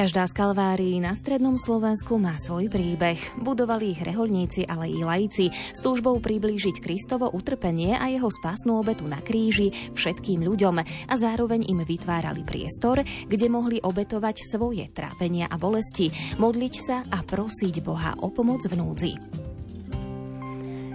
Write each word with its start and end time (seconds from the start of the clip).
Každá 0.00 0.24
z 0.24 0.32
kalvárií 0.32 0.96
na 0.96 1.12
strednom 1.12 1.60
Slovensku 1.60 2.16
má 2.16 2.32
svoj 2.40 2.72
príbeh. 2.72 3.20
Budovali 3.36 3.92
ich 3.92 4.00
reholníci, 4.00 4.64
ale 4.64 4.88
i 4.88 5.04
laici 5.04 5.52
s 5.52 5.84
túžbou 5.84 6.16
priblížiť 6.24 6.80
Kristovo 6.80 7.28
utrpenie 7.28 8.00
a 8.00 8.08
jeho 8.08 8.32
spásnu 8.32 8.80
obetu 8.80 9.04
na 9.04 9.20
kríži 9.20 9.68
všetkým 9.92 10.40
ľuďom 10.40 10.80
a 10.80 11.14
zároveň 11.20 11.68
im 11.68 11.84
vytvárali 11.84 12.40
priestor, 12.48 13.04
kde 13.04 13.46
mohli 13.52 13.76
obetovať 13.76 14.40
svoje 14.48 14.88
trápenia 14.88 15.52
a 15.52 15.60
bolesti, 15.60 16.08
modliť 16.40 16.74
sa 16.80 17.04
a 17.04 17.20
prosiť 17.20 17.84
Boha 17.84 18.16
o 18.24 18.32
pomoc 18.32 18.64
v 18.72 18.80
núdzi. 18.80 19.49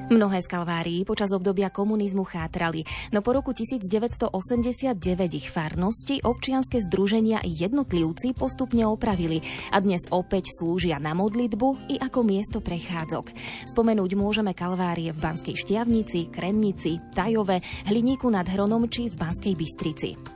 Mnohé 0.05 0.37
z 0.45 0.53
Kalvárií 0.53 1.01
počas 1.01 1.33
obdobia 1.33 1.73
komunizmu 1.73 2.29
chátrali, 2.29 2.85
no 3.09 3.25
po 3.25 3.33
roku 3.33 3.57
1989 3.57 5.01
ich 5.33 5.49
farnosti, 5.49 6.21
občianske 6.21 6.77
združenia 6.77 7.41
i 7.41 7.49
jednotlivci 7.49 8.37
postupne 8.37 8.85
opravili 8.85 9.41
a 9.73 9.81
dnes 9.81 10.05
opäť 10.13 10.53
slúžia 10.61 11.01
na 11.01 11.17
modlitbu 11.17 11.89
i 11.89 11.97
ako 11.97 12.21
miesto 12.21 12.61
prechádzok. 12.61 13.33
Spomenúť 13.65 14.13
môžeme 14.13 14.53
Kalvárie 14.53 15.09
v 15.09 15.17
Banskej 15.17 15.57
Štiavnici, 15.57 16.29
Kremnici, 16.29 17.01
Tajove, 17.09 17.65
Hliníku 17.89 18.29
nad 18.29 18.45
Hronom 18.45 18.85
či 18.85 19.09
v 19.09 19.17
Banskej 19.17 19.57
Bystrici. 19.57 20.34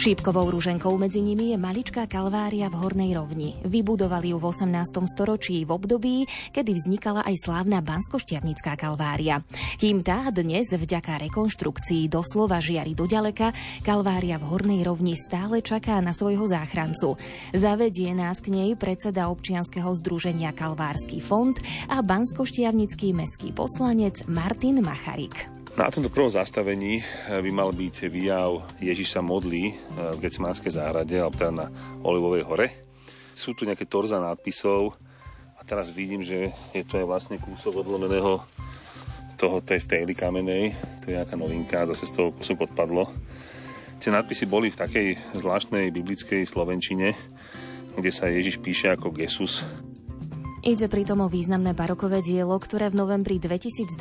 Šípkovou 0.00 0.48
rúženkou 0.56 0.96
medzi 0.96 1.20
nimi 1.20 1.52
je 1.52 1.60
maličká 1.60 2.08
kalvária 2.08 2.72
v 2.72 2.80
Hornej 2.80 3.20
rovni. 3.20 3.60
Vybudovali 3.68 4.32
ju 4.32 4.40
v 4.40 4.48
18. 4.48 4.96
storočí 5.04 5.68
v 5.68 5.76
období, 5.76 6.24
kedy 6.56 6.72
vznikala 6.72 7.20
aj 7.20 7.36
slávna 7.36 7.84
Banskoštiavnická 7.84 8.80
kalvária. 8.80 9.44
Kým 9.76 10.00
tá 10.00 10.32
dnes 10.32 10.72
vďaka 10.72 11.20
rekonštrukcii 11.28 12.08
doslova 12.08 12.64
žiari 12.64 12.96
do 12.96 13.04
ďaleka, 13.04 13.52
kalvária 13.84 14.40
v 14.40 14.48
Hornej 14.48 14.88
rovni 14.88 15.20
stále 15.20 15.60
čaká 15.60 16.00
na 16.00 16.16
svojho 16.16 16.48
záchrancu. 16.48 17.20
Zavedie 17.52 18.16
nás 18.16 18.40
k 18.40 18.56
nej 18.56 18.80
predseda 18.80 19.28
občianskeho 19.28 19.92
združenia 20.00 20.56
Kalvársky 20.56 21.20
fond 21.20 21.60
a 21.92 22.00
Banskoštiavnický 22.00 23.12
mestský 23.12 23.52
poslanec 23.52 24.24
Martin 24.24 24.80
Macharik. 24.80 25.59
Na 25.80 25.88
tomto 25.88 26.12
prvom 26.12 26.28
zastavení 26.28 27.00
eh, 27.00 27.40
by 27.40 27.48
mal 27.48 27.72
byť 27.72 28.12
výjav 28.12 28.68
Ježiš 28.84 29.16
sa 29.16 29.24
modlí 29.24 29.72
eh, 29.72 29.74
v 30.12 30.20
Getsemánskej 30.20 30.76
záhrade, 30.76 31.16
alebo 31.16 31.40
teda 31.40 31.48
na 31.48 31.66
Olivovej 32.04 32.44
hore. 32.44 32.68
Sú 33.32 33.56
tu 33.56 33.64
nejaké 33.64 33.88
torza 33.88 34.20
nadpisov 34.20 34.92
a 35.56 35.64
teraz 35.64 35.88
vidím, 35.88 36.20
že 36.20 36.52
je 36.76 36.84
to 36.84 37.00
aj 37.00 37.08
vlastne 37.08 37.40
kúsok 37.40 37.80
odlomeného 37.80 38.44
toho, 39.40 39.56
tej 39.64 39.80
stejly 39.80 40.12
kamenej. 40.12 40.76
To 41.00 41.04
je 41.08 41.16
nejaká 41.16 41.40
novinka, 41.40 41.88
zase 41.88 42.12
z 42.12 42.12
toho 42.12 42.36
kúsok 42.36 42.68
odpadlo. 42.68 43.08
Tie 44.04 44.12
nadpisy 44.12 44.44
boli 44.52 44.68
v 44.68 44.80
takej 44.84 45.08
zvláštnej 45.32 45.88
biblickej 45.96 46.44
slovenčine, 46.44 47.16
kde 47.96 48.12
sa 48.12 48.28
Ježiš 48.28 48.60
píše 48.60 48.92
ako 48.92 49.16
Jesus 49.16 49.64
Ide 50.60 50.92
pritom 50.92 51.24
o 51.24 51.32
významné 51.32 51.72
barokové 51.72 52.20
dielo, 52.20 52.52
ktoré 52.60 52.92
v 52.92 53.00
novembri 53.00 53.40
2022 53.40 53.96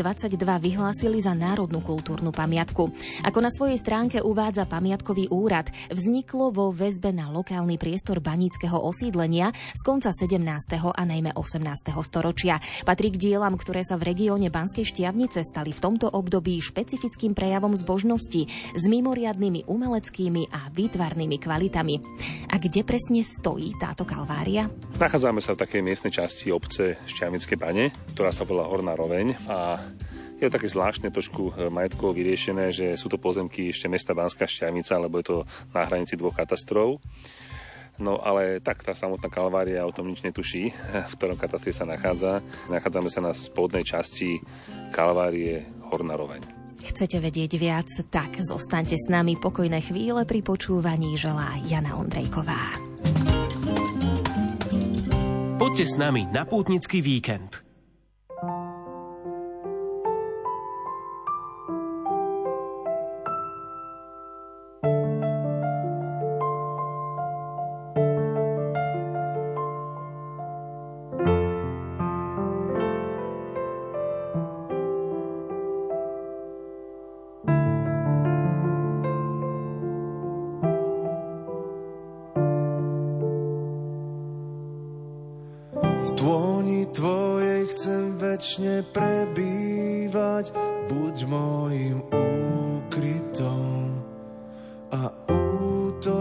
vyhlásili 0.60 1.24
za 1.24 1.32
národnú 1.32 1.80
kultúrnu 1.80 2.36
pamiatku. 2.36 2.92
Ako 3.24 3.40
na 3.40 3.48
svojej 3.48 3.80
stránke 3.80 4.20
uvádza 4.20 4.68
pamiatkový 4.68 5.32
úrad, 5.32 5.72
vzniklo 5.88 6.52
vo 6.52 6.76
väzbe 6.76 7.16
na 7.16 7.32
lokálny 7.32 7.80
priestor 7.80 8.20
baníckého 8.20 8.76
osídlenia 8.76 9.56
z 9.56 9.82
konca 9.88 10.12
17. 10.12 10.36
a 10.84 11.04
najmä 11.08 11.32
18. 11.32 11.96
storočia. 12.04 12.60
Patrí 12.84 13.16
k 13.16 13.32
dielam, 13.32 13.56
ktoré 13.56 13.88
sa 13.88 13.96
v 13.96 14.12
regióne 14.12 14.52
Banskej 14.52 14.84
Štiavnice 14.84 15.48
stali 15.48 15.72
v 15.72 15.80
tomto 15.80 16.12
období 16.12 16.60
špecifickým 16.60 17.40
prejavom 17.40 17.72
zbožnosti 17.72 18.52
s 18.76 18.84
mimoriadnými 18.84 19.64
umeleckými 19.64 20.52
a 20.52 20.68
výtvarnými 20.76 21.40
kvalitami. 21.40 21.96
A 22.52 22.60
kde 22.60 22.84
presne 22.84 23.24
stojí 23.24 23.80
táto 23.80 24.04
kalvária? 24.04 24.68
Nachádzame 25.00 25.40
sa 25.40 25.56
v 25.56 25.64
takej 25.64 25.80
miestnej 25.80 26.12
časti 26.12 26.49
časti 26.50 26.58
obce 26.58 26.86
Šťavnické 27.06 27.54
bane, 27.62 27.94
ktorá 28.18 28.34
sa 28.34 28.42
volá 28.42 28.66
Horná 28.66 28.98
roveň 28.98 29.38
a 29.46 29.78
je 30.42 30.48
to 30.50 30.56
také 30.58 30.72
zvláštne 30.72 31.14
trošku 31.14 31.54
e, 31.54 31.70
majetkovo 31.70 32.16
vyriešené, 32.16 32.74
že 32.74 32.98
sú 32.98 33.12
to 33.12 33.22
pozemky 33.22 33.70
ešte 33.70 33.86
mesta 33.86 34.18
Banská 34.18 34.50
Šťavnica, 34.50 35.04
lebo 35.04 35.22
je 35.22 35.26
to 35.30 35.38
na 35.76 35.86
hranici 35.86 36.18
dvoch 36.18 36.34
katastrov. 36.34 36.98
No 38.00 38.24
ale 38.24 38.64
tak 38.64 38.82
tá 38.82 38.96
samotná 38.96 39.28
Kalvária 39.28 39.84
o 39.86 39.92
tom 39.92 40.08
nič 40.08 40.24
netuší, 40.24 40.72
v 41.12 41.14
ktorom 41.20 41.38
katastri 41.38 41.76
sa 41.76 41.84
nachádza. 41.84 42.40
Nachádzame 42.72 43.12
sa 43.12 43.20
na 43.20 43.36
spodnej 43.36 43.84
časti 43.84 44.40
Kalvárie 44.96 45.68
Horná 45.92 46.16
roveň. 46.16 46.42
Chcete 46.80 47.20
vedieť 47.20 47.60
viac? 47.60 47.92
Tak 48.08 48.40
zostaňte 48.40 48.96
s 48.96 49.12
nami 49.12 49.36
pokojné 49.36 49.84
chvíle 49.84 50.24
pri 50.24 50.40
počúvaní 50.40 51.20
želá 51.20 51.60
Jana 51.68 52.00
Ondrejková. 52.00 52.80
Poďte 55.60 55.92
s 55.92 56.00
nami 56.00 56.24
na 56.32 56.48
pútnický 56.48 57.04
víkend. 57.04 57.69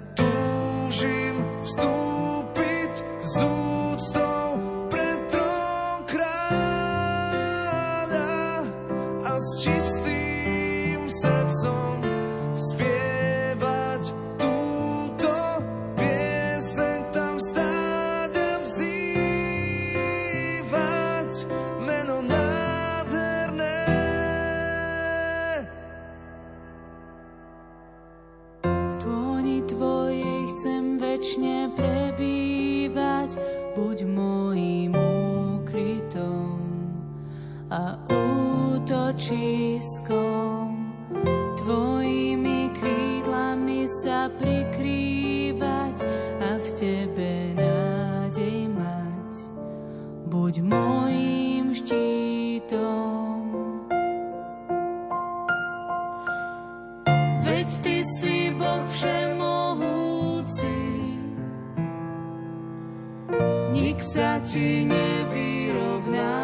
Nik 63.74 63.98
sa 63.98 64.38
ti 64.38 64.86
nevyrovná. 64.86 66.43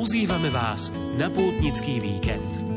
Pozývame 0.00 0.48
vás 0.48 0.88
na 1.20 1.28
pútnický 1.28 2.00
víkend. 2.00 2.69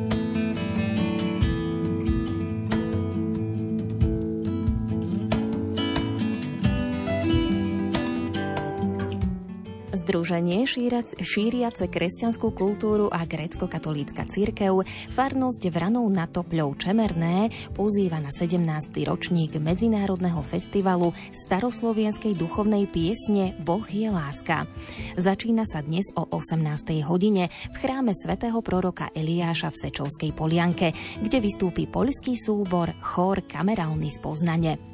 Združenie 10.13 10.69
šírac, 10.69 11.09
šíriace 11.17 11.89
kresťanskú 11.89 12.53
kultúru 12.53 13.09
a 13.09 13.25
grécko-katolícka 13.25 14.29
církev 14.29 14.85
farnosť 15.09 15.73
Vranov 15.73 16.05
na 16.13 16.29
Topľou 16.29 16.77
Čemerné 16.77 17.49
pozýva 17.73 18.21
na 18.21 18.29
17. 18.29 18.61
ročník 19.09 19.57
Medzinárodného 19.57 20.37
festivalu 20.45 21.17
staroslovenskej 21.33 22.37
duchovnej 22.37 22.85
piesne 22.93 23.57
Boh 23.65 23.81
je 23.89 24.05
láska. 24.13 24.69
Začína 25.17 25.65
sa 25.65 25.81
dnes 25.81 26.05
o 26.13 26.29
18. 26.29 26.61
hodine 27.09 27.49
v 27.73 27.77
chráme 27.81 28.13
svätého 28.13 28.61
proroka 28.61 29.09
Eliáša 29.17 29.73
v 29.73 29.81
Sečovskej 29.81 30.29
Polianke, 30.37 30.93
kde 31.25 31.41
vystúpi 31.41 31.89
poľský 31.89 32.37
súbor 32.37 32.93
Chór 33.01 33.41
kamerálny 33.49 34.13
spoznanie. 34.13 34.92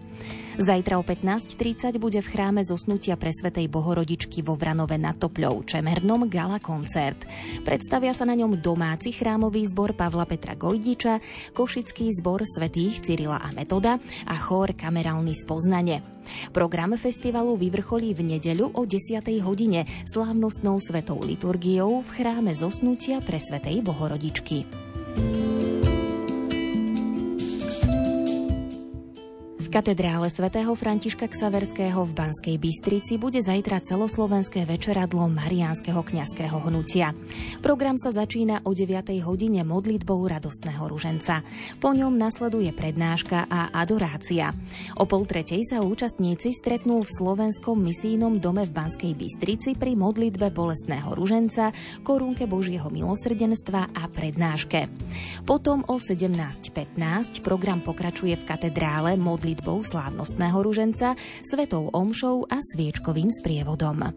Zajtra 0.59 0.99
o 0.99 1.07
15.30 1.07 1.95
bude 2.03 2.19
v 2.19 2.27
chráme 2.35 2.59
zosnutia 2.67 3.15
presvetej 3.15 3.71
Bohorodičky 3.71 4.43
vo 4.43 4.59
Vranove 4.59 4.99
na 4.99 5.15
Topľou 5.15 5.63
Čemernom 5.63 6.27
gala 6.27 6.59
koncert. 6.59 7.23
Predstavia 7.63 8.11
sa 8.11 8.27
na 8.27 8.35
ňom 8.35 8.59
domáci 8.59 9.15
chrámový 9.15 9.63
zbor 9.71 9.95
Pavla 9.95 10.27
Petra 10.27 10.59
Gojdiča, 10.59 11.23
košický 11.55 12.11
zbor 12.11 12.43
svetých 12.43 12.99
Cyrila 12.99 13.39
a 13.39 13.55
Metoda 13.55 14.03
a 14.27 14.35
chór 14.35 14.75
kamerálny 14.75 15.31
spoznanie. 15.31 16.03
Program 16.51 16.91
festivalu 16.99 17.55
vyvrcholí 17.55 18.11
v 18.11 18.35
nedeľu 18.35 18.75
o 18.75 18.83
10. 18.83 19.23
hodine 19.39 19.87
slávnostnou 20.11 20.75
svetou 20.83 21.23
liturgiou 21.23 22.03
v 22.03 22.09
chráme 22.19 22.51
zosnutia 22.51 23.23
presvetej 23.23 23.79
Bohorodičky. 23.79 24.67
Katedrále 29.69 30.33
svätého 30.33 30.73
Františka 30.73 31.29
Ksaverského 31.29 32.01
v 32.01 32.11
Banskej 32.17 32.57
Bystrici 32.57 33.21
bude 33.21 33.37
zajtra 33.37 33.77
celoslovenské 33.85 34.65
večeradlo 34.65 35.29
Mariánskeho 35.29 36.01
kňazského 36.01 36.57
hnutia. 36.65 37.13
Program 37.61 37.93
sa 37.93 38.09
začína 38.09 38.65
o 38.65 38.73
9. 38.73 39.21
hodine 39.21 39.61
modlitbou 39.61 40.25
radostného 40.25 40.89
ruženca. 40.89 41.45
Po 41.77 41.93
ňom 41.93 42.17
nasleduje 42.17 42.73
prednáška 42.73 43.45
a 43.45 43.69
adorácia. 43.69 44.57
O 44.97 45.05
pol 45.05 45.29
tretej 45.29 45.61
sa 45.61 45.85
účastníci 45.85 46.49
stretnú 46.49 47.05
v 47.05 47.13
slovenskom 47.21 47.77
misijnom 47.77 48.41
dome 48.41 48.65
v 48.65 48.73
Banskej 48.73 49.13
Bystrici 49.13 49.77
pri 49.77 49.93
modlitbe 49.93 50.49
bolestného 50.49 51.13
ruženca, 51.13 51.69
korunke 52.01 52.49
Božieho 52.49 52.89
milosrdenstva 52.89 53.93
a 53.93 54.03
prednáške. 54.09 54.89
Potom 55.45 55.85
o 55.85 56.01
17.15 56.01 57.45
program 57.45 57.85
pokračuje 57.85 58.33
v 58.33 58.47
katedrále 58.49 59.13
modlitbou 59.59 59.83
slávnostného 59.83 60.55
ruženca, 60.63 61.19
svetou 61.43 61.91
omšou 61.91 62.47
a 62.47 62.63
sviečkovým 62.63 63.27
sprievodom. 63.27 64.07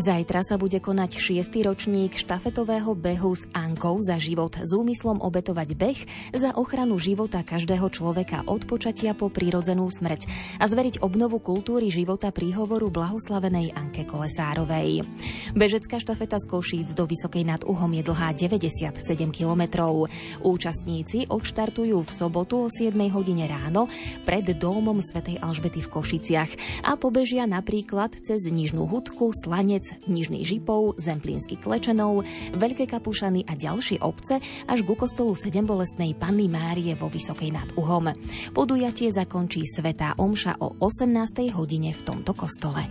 Zajtra 0.00 0.40
sa 0.40 0.56
bude 0.56 0.80
konať 0.80 1.20
šiestý 1.20 1.60
ročník 1.60 2.16
štafetového 2.16 2.96
behu 2.96 3.36
s 3.36 3.44
Ankou 3.52 4.00
za 4.00 4.16
život 4.16 4.56
s 4.56 4.72
úmyslom 4.72 5.20
obetovať 5.20 5.76
beh 5.76 6.00
za 6.32 6.56
ochranu 6.56 6.96
života 6.96 7.44
každého 7.44 7.84
človeka 7.92 8.48
od 8.48 8.64
počatia 8.64 9.12
po 9.12 9.28
prírodzenú 9.28 9.84
smrť 9.92 10.24
a 10.56 10.64
zveriť 10.64 11.04
obnovu 11.04 11.36
kultúry 11.36 11.92
života 11.92 12.32
príhovoru 12.32 12.88
blahoslavenej 12.88 13.76
Anke 13.76 14.08
Kolesárovej. 14.08 15.04
Bežecká 15.52 16.00
štafeta 16.00 16.40
z 16.40 16.48
Košíc 16.48 16.96
do 16.96 17.04
Vysokej 17.04 17.44
nad 17.44 17.60
Uhom 17.68 17.92
je 17.92 18.00
dlhá 18.00 18.32
97 18.32 19.04
kilometrov. 19.28 20.08
Účastníci 20.40 21.28
odštartujú 21.28 22.00
v 22.00 22.08
sobotu 22.08 22.64
o 22.64 22.72
7 22.72 22.96
hodine 23.12 23.44
ráno 23.44 23.84
pred 24.24 24.48
domom 24.56 24.96
svätej 25.04 25.44
Alžbety 25.44 25.84
v 25.84 25.92
Košiciach 25.92 26.50
a 26.88 26.96
pobežia 26.96 27.44
napríklad 27.44 28.16
cez 28.24 28.48
Nižnú 28.48 28.88
hudku, 28.88 29.36
Slanec, 29.36 29.89
Nižný 30.06 30.46
Žipov, 30.46 30.98
Zemplínsky 31.00 31.58
Klečenov, 31.58 32.22
Veľké 32.54 32.86
Kapušany 32.86 33.46
a 33.48 33.56
ďalšie 33.56 34.02
obce 34.04 34.38
až 34.68 34.78
ku 34.84 34.94
kostolu 34.94 35.34
sedembolestnej 35.34 36.14
Panny 36.14 36.46
Márie 36.46 36.94
vo 36.94 37.08
Vysokej 37.08 37.50
nad 37.50 37.68
Uhom. 37.74 38.12
Podujatie 38.54 39.10
zakončí 39.10 39.64
Svetá 39.64 40.14
Omša 40.20 40.60
o 40.60 40.76
18. 40.78 41.50
hodine 41.56 41.96
v 41.96 42.00
tomto 42.04 42.36
kostole. 42.36 42.84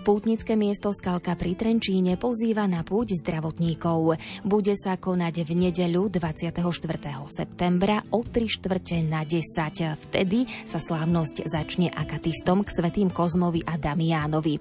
Pútnické 0.00 0.56
miesto 0.56 0.96
Skalka 0.96 1.36
pri 1.36 1.52
Trenčíne 1.52 2.16
pozýva 2.16 2.64
na 2.64 2.80
púť 2.80 3.20
zdravotníkov. 3.20 4.16
Bude 4.48 4.72
sa 4.72 4.96
konať 4.96 5.44
v 5.44 5.68
nedeľu 5.68 6.08
24. 6.08 6.56
septembra 7.28 8.00
o 8.08 8.24
3 8.24 8.48
štvrte 8.48 9.04
na 9.04 9.28
10. 9.28 9.44
Vtedy 10.08 10.48
sa 10.64 10.80
slávnosť 10.80 11.44
začne 11.44 11.92
akatistom 11.92 12.64
k 12.64 12.72
svetým 12.72 13.12
Kozmovi 13.12 13.60
a 13.68 13.76
Damiánovi. 13.76 14.56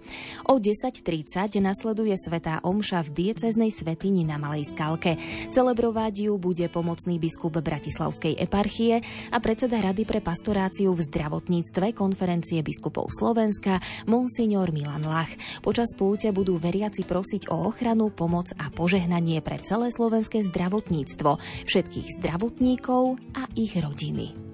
O 0.51 0.59
10.30 0.59 1.63
nasleduje 1.63 2.19
svetá 2.19 2.59
omša 2.59 3.07
v 3.07 3.31
dieceznej 3.31 3.71
svetini 3.71 4.27
na 4.27 4.35
Malej 4.35 4.75
Skalke. 4.75 5.15
Celebrovať 5.55 6.27
ju 6.27 6.35
bude 6.35 6.67
pomocný 6.67 7.15
biskup 7.15 7.55
Bratislavskej 7.63 8.35
eparchie 8.43 8.99
a 9.31 9.39
predseda 9.39 9.79
Rady 9.79 10.03
pre 10.03 10.19
pastoráciu 10.19 10.91
v 10.91 11.07
zdravotníctve 11.07 11.95
konferencie 11.95 12.59
biskupov 12.59 13.07
Slovenska 13.15 13.79
Monsignor 14.03 14.75
Milan 14.75 15.07
Lach. 15.07 15.28
Počas 15.61 15.93
púte 15.93 16.31
budú 16.33 16.57
veriaci 16.57 17.05
prosiť 17.05 17.53
o 17.53 17.69
ochranu, 17.69 18.09
pomoc 18.09 18.49
a 18.57 18.71
požehnanie 18.73 19.43
pre 19.45 19.61
celé 19.61 19.93
slovenské 19.93 20.41
zdravotníctvo, 20.47 21.37
všetkých 21.67 22.07
zdravotníkov 22.17 23.19
a 23.37 23.45
ich 23.53 23.77
rodiny. 23.77 24.48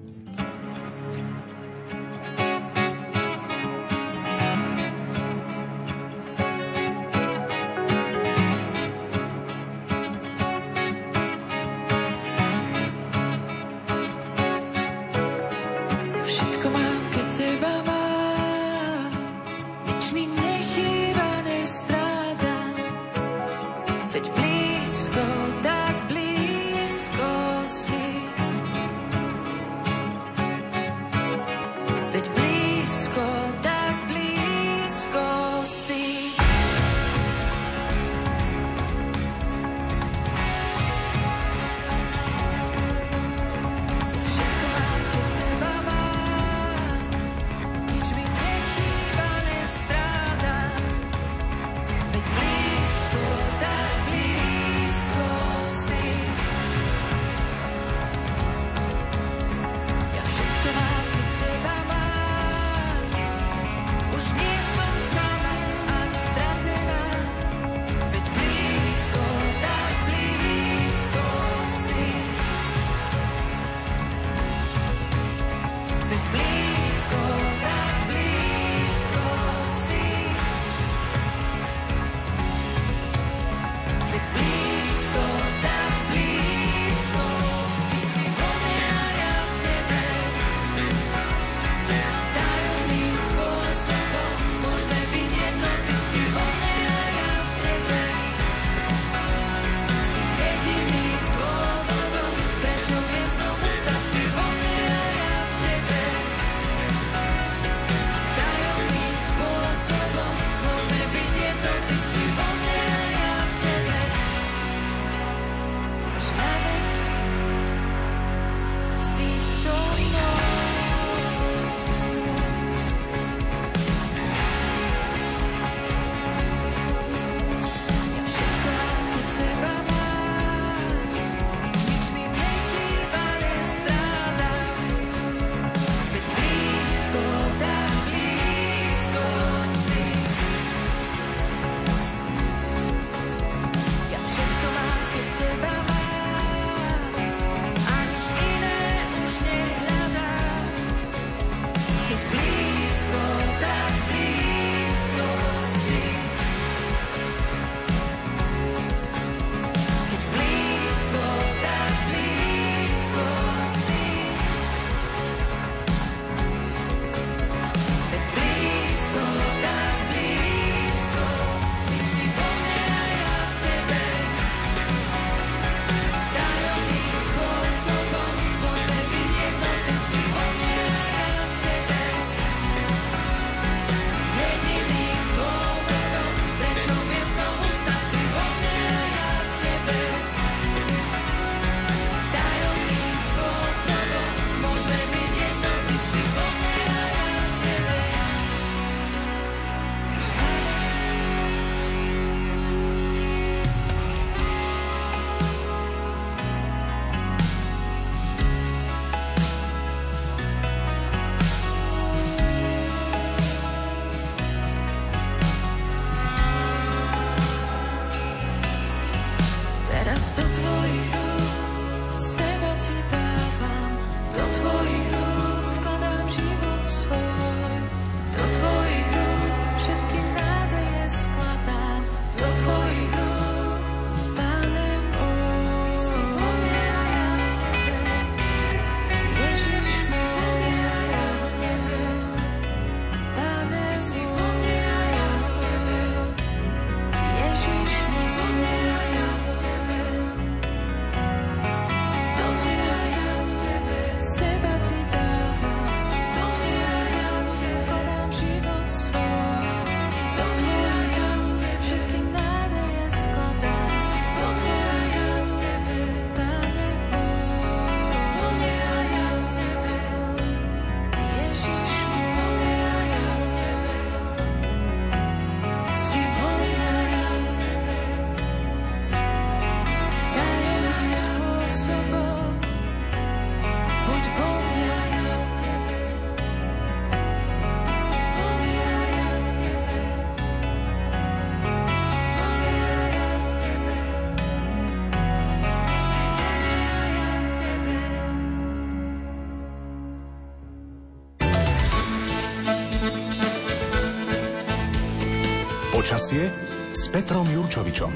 Počasie 306.16 306.48
s 306.96 307.12
Petrom 307.12 307.44
Jurčovičom. 307.44 308.08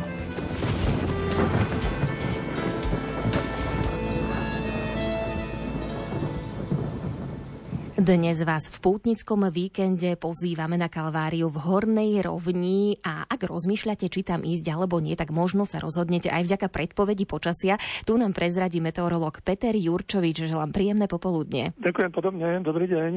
Dnes 8.00 8.40
vás 8.48 8.72
v 8.72 8.76
pútnickom 8.80 9.44
víkende 9.52 10.16
pozývame 10.16 10.80
na 10.80 10.88
Kalváriu 10.88 11.52
v 11.52 11.60
Hornej 11.60 12.24
rovni 12.24 12.96
a 13.04 13.28
ak 13.28 13.44
rozmýšľate, 13.44 14.08
či 14.08 14.24
tam 14.24 14.48
ísť 14.48 14.64
alebo 14.72 14.96
nie, 14.96 15.12
tak 15.12 15.28
možno 15.28 15.68
sa 15.68 15.76
rozhodnete 15.76 16.32
aj 16.32 16.48
vďaka 16.48 16.72
predpovedi 16.72 17.28
počasia. 17.28 17.76
Tu 18.08 18.16
nám 18.16 18.32
prezradí 18.32 18.80
meteorolog 18.80 19.44
Peter 19.44 19.76
Jurčovič. 19.76 20.48
Želám 20.48 20.72
príjemné 20.72 21.04
popoludne. 21.04 21.76
Ďakujem 21.76 22.10
podobne, 22.16 22.64
dobrý 22.64 22.88
deň. 22.88 23.10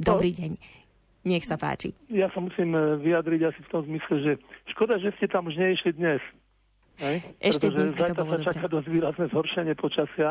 Dobrý 0.00 0.32
deň. 0.32 0.81
Nech 1.22 1.46
sa 1.46 1.54
páči. 1.54 1.94
Ja 2.10 2.26
sa 2.34 2.42
musím 2.42 2.74
e, 2.74 2.98
vyjadriť 2.98 3.40
asi 3.46 3.60
v 3.62 3.70
tom 3.70 3.82
zmysle, 3.86 4.14
že 4.26 4.32
škoda, 4.74 4.98
že 4.98 5.14
ste 5.18 5.30
tam 5.30 5.46
už 5.46 5.54
neišli 5.54 5.94
dnes. 5.94 6.18
Hej? 6.98 7.22
Ešte 7.38 7.70
Pretože 7.70 7.78
dneska 7.78 7.94
to 7.94 8.02
zajtra 8.02 8.22
bolo 8.26 8.34
sa 8.34 8.46
čaká 8.50 8.66
dosť 8.66 8.88
výrazné 8.90 9.24
zhoršenie 9.30 9.74
počasia, 9.78 10.28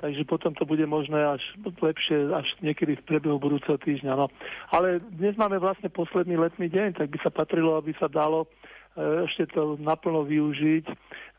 takže 0.00 0.22
potom 0.28 0.52
to 0.52 0.68
bude 0.68 0.84
možné 0.84 1.16
až 1.16 1.42
lepšie, 1.60 2.30
až 2.36 2.46
niekedy 2.60 3.00
v 3.00 3.06
priebehu 3.08 3.40
budúceho 3.40 3.80
týždňa. 3.80 4.12
No. 4.12 4.28
Ale 4.72 5.00
dnes 5.16 5.40
máme 5.40 5.56
vlastne 5.56 5.88
posledný 5.88 6.36
letný 6.36 6.68
deň, 6.68 7.00
tak 7.00 7.08
by 7.08 7.18
sa 7.24 7.32
patrilo, 7.32 7.80
aby 7.80 7.96
sa 7.96 8.12
dalo 8.12 8.44
e, 8.44 9.24
ešte 9.24 9.48
to 9.56 9.80
naplno 9.80 10.28
využiť. 10.28 10.84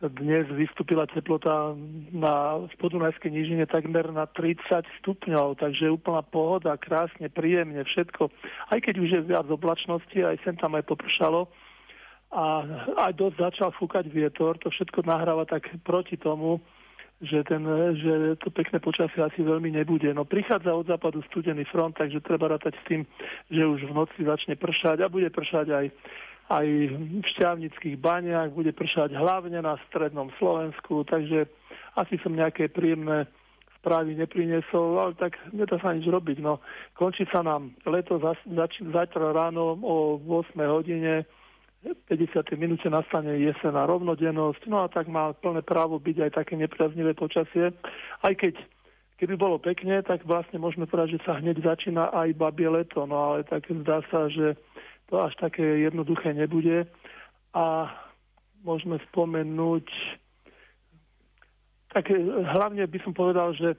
Dnes 0.02 0.50
vystúpila 0.50 1.06
teplota 1.06 1.78
na 2.10 2.58
v 2.66 2.74
podunajskej 2.82 3.30
nížine 3.30 3.70
takmer 3.70 4.10
na 4.10 4.26
30 4.26 4.82
stupňov, 4.98 5.62
takže 5.62 5.94
úplná 5.94 6.26
pohoda, 6.26 6.74
krásne, 6.74 7.30
príjemne, 7.30 7.86
všetko. 7.86 8.34
Aj 8.74 8.80
keď 8.82 8.96
už 8.98 9.10
je 9.14 9.22
viac 9.30 9.46
oblačnosti, 9.46 10.18
aj 10.18 10.42
sem 10.42 10.58
tam 10.58 10.74
aj 10.74 10.90
popršalo, 10.90 11.46
a 12.32 12.64
aj 13.12 13.14
dosť 13.14 13.36
začal 13.38 13.70
fúkať 13.76 14.08
vietor, 14.08 14.56
to 14.58 14.72
všetko 14.72 15.04
nahráva 15.04 15.44
tak 15.44 15.68
proti 15.84 16.16
tomu, 16.16 16.64
že, 17.22 17.46
ten, 17.46 17.62
že 18.02 18.40
to 18.42 18.50
pekné 18.50 18.82
počasie 18.82 19.22
asi 19.22 19.46
veľmi 19.46 19.70
nebude. 19.70 20.10
No 20.16 20.26
prichádza 20.26 20.74
od 20.74 20.90
západu 20.90 21.22
studený 21.30 21.70
front, 21.70 21.94
takže 21.94 22.24
treba 22.26 22.50
rátať 22.50 22.74
s 22.82 22.84
tým, 22.90 23.02
že 23.54 23.62
už 23.62 23.86
v 23.86 23.94
noci 23.94 24.26
začne 24.26 24.58
pršať 24.58 25.06
a 25.06 25.12
bude 25.12 25.30
pršať 25.30 25.68
aj, 25.70 25.86
aj 26.52 26.68
v 26.92 27.26
šťavnických 27.38 27.96
baniach, 27.96 28.52
bude 28.52 28.76
pršať 28.76 29.16
hlavne 29.16 29.64
na 29.64 29.80
strednom 29.88 30.28
Slovensku, 30.36 31.08
takže 31.08 31.48
asi 31.96 32.20
som 32.20 32.36
nejaké 32.36 32.68
príjemné 32.68 33.32
správy 33.80 34.14
nepriniesol, 34.14 35.00
ale 35.00 35.14
tak 35.18 35.40
nedá 35.56 35.80
sa 35.82 35.96
nič 35.96 36.06
robiť. 36.06 36.38
No, 36.44 36.62
končí 36.94 37.26
sa 37.32 37.42
nám 37.42 37.74
leto, 37.88 38.22
zač, 38.22 38.78
zajtra 38.78 39.34
ráno 39.34 39.80
o 39.82 40.20
8 40.22 40.54
hodine, 40.70 41.26
50. 41.82 42.46
minúte 42.62 42.86
nastane 42.94 43.42
jesená 43.42 43.90
rovnodennosť, 43.90 44.70
no 44.70 44.86
a 44.86 44.88
tak 44.88 45.10
má 45.10 45.34
plné 45.34 45.66
právo 45.66 45.98
byť 45.98 46.30
aj 46.30 46.32
také 46.38 46.54
nepriaznivé 46.54 47.18
počasie. 47.18 47.74
Aj 48.22 48.34
keď 48.38 48.54
keby 49.18 49.34
bolo 49.34 49.58
pekne, 49.58 50.06
tak 50.06 50.22
vlastne 50.30 50.62
môžeme 50.62 50.86
povedať, 50.86 51.18
že 51.18 51.26
sa 51.26 51.42
hneď 51.42 51.66
začína 51.66 52.14
aj 52.14 52.38
babie 52.38 52.70
leto, 52.70 53.10
no 53.10 53.34
ale 53.34 53.50
tak 53.50 53.66
zdá 53.66 54.06
sa, 54.14 54.30
že 54.30 54.54
to 55.12 55.20
až 55.20 55.36
také 55.36 55.84
jednoduché 55.84 56.32
nebude. 56.32 56.88
A 57.52 57.92
môžeme 58.64 58.96
spomenúť, 59.12 59.86
tak 61.92 62.08
hlavne 62.56 62.88
by 62.88 63.00
som 63.04 63.12
povedal, 63.12 63.52
že 63.52 63.76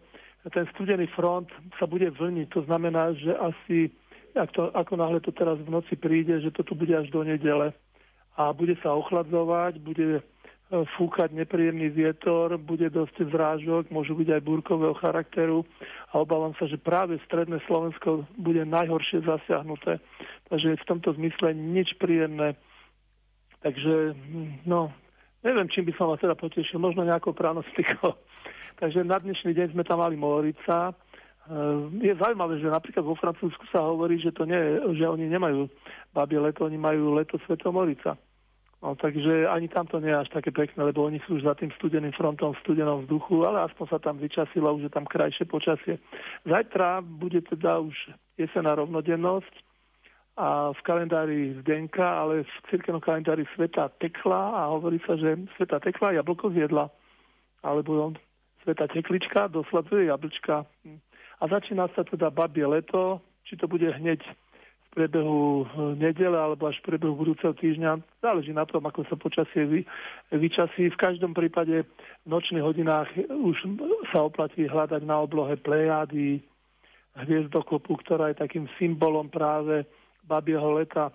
ten 0.52 0.68
studený 0.76 1.08
front 1.16 1.48
sa 1.80 1.88
bude 1.88 2.12
vlniť, 2.12 2.46
to 2.52 2.60
znamená, 2.68 3.16
že 3.16 3.32
asi 3.32 3.88
ak 4.32 4.52
to, 4.52 4.72
ako 4.72 4.96
náhle 4.96 5.20
to 5.20 5.32
teraz 5.32 5.60
v 5.60 5.68
noci 5.68 5.92
príde, 5.96 6.40
že 6.40 6.50
to 6.56 6.64
tu 6.64 6.72
bude 6.72 6.92
až 6.96 7.12
do 7.12 7.20
nedele 7.20 7.72
a 8.36 8.48
bude 8.52 8.72
sa 8.80 8.96
ochladzovať, 8.96 9.76
bude 9.84 10.24
fúkať 10.96 11.36
nepríjemný 11.36 11.92
vietor, 11.92 12.56
bude 12.56 12.88
dosť 12.88 13.28
zrážok, 13.28 13.92
môžu 13.92 14.16
byť 14.16 14.40
aj 14.40 14.40
búrkového 14.40 14.96
charakteru 14.96 15.68
a 16.16 16.24
obávam 16.24 16.56
sa, 16.56 16.64
že 16.64 16.80
práve 16.80 17.20
stredné 17.28 17.60
Slovensko 17.68 18.24
bude 18.40 18.64
najhoršie 18.64 19.20
zasiahnuté. 19.20 20.00
Takže 20.48 20.80
v 20.80 20.88
tomto 20.88 21.12
zmysle 21.20 21.52
nič 21.52 21.92
príjemné. 22.00 22.56
Takže, 23.60 24.16
no, 24.64 24.88
neviem, 25.44 25.68
čím 25.68 25.84
by 25.84 25.92
som 26.00 26.08
vás 26.08 26.24
teda 26.24 26.32
potešil, 26.34 26.80
možno 26.80 27.04
nejakou 27.04 27.36
pranostikou. 27.36 28.16
Takže 28.80 29.04
na 29.04 29.20
dnešný 29.20 29.52
deň 29.52 29.76
sme 29.76 29.84
tam 29.84 30.00
mali 30.00 30.16
Morica, 30.16 30.96
je 31.98 32.12
zaujímavé, 32.14 32.62
že 32.62 32.70
napríklad 32.70 33.02
vo 33.02 33.18
Francúzsku 33.18 33.66
sa 33.74 33.82
hovorí, 33.82 34.14
že 34.22 34.30
to 34.30 34.46
nie, 34.46 34.56
že 34.94 35.04
oni 35.04 35.26
nemajú 35.26 35.66
babie 36.14 36.38
leto, 36.38 36.64
oni 36.64 36.78
majú 36.78 37.18
leto 37.18 37.34
Svetomorica. 37.44 38.14
No, 38.82 38.98
takže 38.98 39.46
ani 39.46 39.70
tam 39.70 39.86
to 39.86 40.02
nie 40.02 40.10
je 40.10 40.26
až 40.26 40.28
také 40.34 40.50
pekné, 40.50 40.82
lebo 40.82 41.06
oni 41.06 41.22
sú 41.22 41.38
už 41.38 41.46
za 41.46 41.54
tým 41.54 41.70
studeným 41.78 42.10
frontom 42.18 42.50
v 42.50 42.62
studenom 42.66 43.06
vzduchu, 43.06 43.46
ale 43.46 43.70
aspoň 43.70 43.86
sa 43.86 43.98
tam 44.02 44.18
vyčasilo, 44.18 44.74
už 44.74 44.90
je 44.90 44.92
tam 44.92 45.06
krajšie 45.06 45.46
počasie. 45.46 46.02
Zajtra 46.42 46.98
bude 46.98 47.38
teda 47.46 47.78
už 47.78 47.94
jesená 48.34 48.74
rovnodennosť 48.74 49.54
a 50.34 50.74
v 50.74 50.80
kalendári 50.82 51.54
Zdenka, 51.62 52.26
ale 52.26 52.42
v 52.42 52.52
cirkevnom 52.74 53.04
kalendári 53.04 53.46
Sveta 53.54 53.92
tekla 54.02 54.66
a 54.66 54.74
hovorí 54.74 54.98
sa, 55.06 55.14
že 55.14 55.38
Sveta 55.54 55.78
tekla 55.78 56.18
jablko 56.18 56.50
zjedla. 56.50 56.90
Alebo 57.62 58.16
Sveta 58.66 58.90
teklička 58.90 59.46
dosleduje 59.46 60.10
jablčka. 60.10 60.66
A 61.38 61.42
začína 61.46 61.86
sa 61.94 62.02
teda 62.02 62.34
babie 62.34 62.66
leto, 62.66 63.22
či 63.44 63.54
to 63.54 63.68
bude 63.70 63.86
hneď 63.86 64.24
priebehu 64.92 65.64
nedele 65.96 66.36
alebo 66.36 66.68
až 66.68 66.76
v 66.84 66.92
priebehu 66.92 67.16
budúceho 67.16 67.56
týždňa. 67.56 68.20
Záleží 68.20 68.52
na 68.52 68.68
tom, 68.68 68.84
ako 68.84 69.08
sa 69.08 69.16
počasie 69.16 69.64
vy, 69.64 69.80
vyčasí. 70.28 70.92
V 70.92 71.00
každom 71.00 71.32
prípade 71.32 71.88
v 72.22 72.28
nočných 72.28 72.60
hodinách 72.60 73.08
už 73.32 73.56
sa 74.12 74.28
oplatí 74.28 74.68
hľadať 74.68 75.02
na 75.08 75.24
oblohe 75.24 75.56
plejády, 75.56 76.44
hviezdokopu, 77.16 77.96
ktorá 78.04 78.32
je 78.32 78.40
takým 78.40 78.68
symbolom 78.76 79.28
práve 79.32 79.84
babieho 80.24 80.76
leta. 80.76 81.12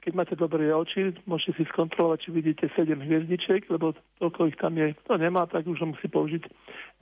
Keď 0.00 0.12
máte 0.16 0.32
dobré 0.32 0.72
oči, 0.72 1.12
môžete 1.28 1.60
si 1.60 1.64
skontrolovať, 1.68 2.24
či 2.24 2.30
vidíte 2.32 2.64
7 2.72 3.04
hviezdičiek, 3.04 3.68
lebo 3.68 3.92
toľko 4.16 4.48
ich 4.48 4.56
tam 4.56 4.72
je. 4.80 4.96
To 5.12 5.20
nemá, 5.20 5.44
tak 5.44 5.68
už 5.68 5.84
musí 5.84 6.08
použiť 6.08 6.48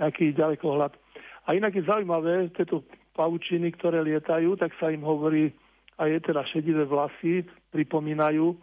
nejaký 0.02 0.34
ďalekohľad. 0.34 0.98
A 1.46 1.54
inak 1.54 1.78
je 1.78 1.86
zaujímavé, 1.86 2.50
tieto 2.58 2.82
pavučiny, 3.14 3.70
ktoré 3.78 4.02
lietajú, 4.02 4.58
tak 4.58 4.74
sa 4.82 4.90
im 4.90 5.06
hovorí, 5.06 5.54
a 5.98 6.06
je 6.06 6.18
teda 6.22 6.46
šedivé 6.46 6.86
vlasy, 6.86 7.42
pripomínajú, 7.74 8.54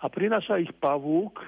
a 0.00 0.06
prináša 0.10 0.58
ich 0.58 0.72
pavúk, 0.82 1.38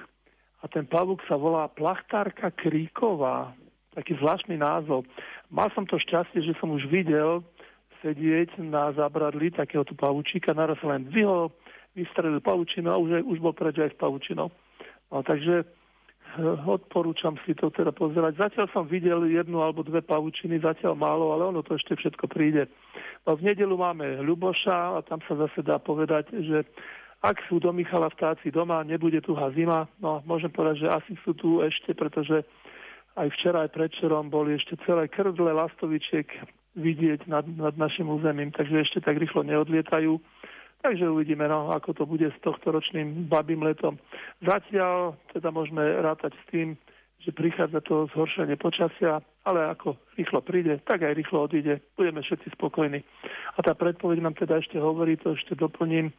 a 0.63 0.71
ten 0.71 0.87
pavúk 0.87 1.19
sa 1.27 1.35
volá 1.35 1.67
plachtárka 1.67 2.47
kríková. 2.55 3.51
Taký 3.91 4.15
zvláštny 4.15 4.55
názov. 4.55 5.03
Mal 5.51 5.67
som 5.75 5.83
to 5.83 5.99
šťastie, 5.99 6.39
že 6.39 6.55
som 6.57 6.71
už 6.71 6.87
videl 6.87 7.43
sedieť 7.99 8.63
na 8.63 8.95
zábradli 8.95 9.51
takéhoto 9.51 9.91
pavúčika, 9.91 10.55
naraz 10.55 10.79
len 10.81 11.07
dvihol, 11.11 11.51
vystrelil 11.93 12.39
pavučinu 12.39 12.89
a 12.89 12.97
už, 12.97 13.27
už 13.27 13.37
bol 13.43 13.53
preč 13.53 13.79
aj 13.79 13.93
s 13.93 13.99
pavučinou. 13.99 14.49
No, 15.11 15.21
takže 15.21 15.67
odporúčam 16.65 17.37
si 17.45 17.53
to 17.53 17.69
teda 17.69 17.93
pozerať. 17.93 18.37
Zatiaľ 18.37 18.67
som 18.73 18.89
videl 18.89 19.25
jednu 19.29 19.61
alebo 19.61 19.85
dve 19.85 20.01
pavučiny, 20.01 20.59
zatiaľ 20.61 20.97
málo, 20.97 21.33
ale 21.33 21.49
ono 21.53 21.61
to 21.61 21.77
ešte 21.77 21.93
všetko 21.97 22.25
príde. 22.29 22.65
No, 23.25 23.37
v 23.37 23.53
nedelu 23.53 23.73
máme 23.73 24.21
Ľuboša 24.25 24.97
a 24.97 25.05
tam 25.05 25.21
sa 25.29 25.37
zase 25.37 25.61
dá 25.61 25.77
povedať, 25.77 26.33
že 26.33 26.65
ak 27.23 27.39
sú 27.47 27.63
do 27.63 27.71
Michala 27.71 28.11
vtáci 28.11 28.51
doma, 28.51 28.83
nebude 28.83 29.23
tu 29.23 29.31
zima, 29.55 29.87
no 30.03 30.19
môžem 30.27 30.51
povedať, 30.51 30.83
že 30.83 30.89
asi 30.91 31.13
sú 31.23 31.31
tu 31.31 31.63
ešte, 31.63 31.95
pretože 31.95 32.43
aj 33.15 33.31
včera, 33.39 33.63
aj 33.63 33.71
predčerom 33.71 34.27
boli 34.27 34.59
ešte 34.59 34.75
celé 34.83 35.07
krdle 35.07 35.55
lastovičiek 35.55 36.27
vidieť 36.75 37.29
nad, 37.29 37.45
nad 37.45 37.77
našim 37.77 38.09
územím, 38.09 38.49
takže 38.51 38.81
ešte 38.81 38.99
tak 39.05 39.21
rýchlo 39.21 39.45
neodlietajú. 39.45 40.17
Takže 40.83 41.07
uvidíme, 41.07 41.47
no, 41.47 41.71
ako 41.71 41.95
to 41.95 42.03
bude 42.03 42.27
s 42.27 42.37
tohto 42.43 42.75
ročným 42.75 43.31
babým 43.31 43.63
letom. 43.63 43.95
Zatiaľ 44.43 45.15
teda 45.31 45.47
môžeme 45.47 45.79
rátať 45.79 46.35
s 46.35 46.43
tým, 46.51 46.75
že 47.23 47.31
prichádza 47.31 47.79
to 47.87 48.11
zhoršenie 48.11 48.59
počasia, 48.59 49.23
ale 49.47 49.63
ako 49.71 49.95
rýchlo 50.19 50.43
príde, 50.43 50.83
tak 50.83 51.07
aj 51.07 51.15
rýchlo 51.15 51.47
odíde. 51.47 51.79
Budeme 51.95 52.19
všetci 52.19 52.51
spokojní. 52.59 52.99
A 53.55 53.59
tá 53.63 53.71
predpoveď 53.71 54.19
nám 54.19 54.35
teda 54.35 54.59
ešte 54.59 54.75
hovorí, 54.75 55.15
to 55.15 55.39
ešte 55.39 55.55
doplním, 55.55 56.11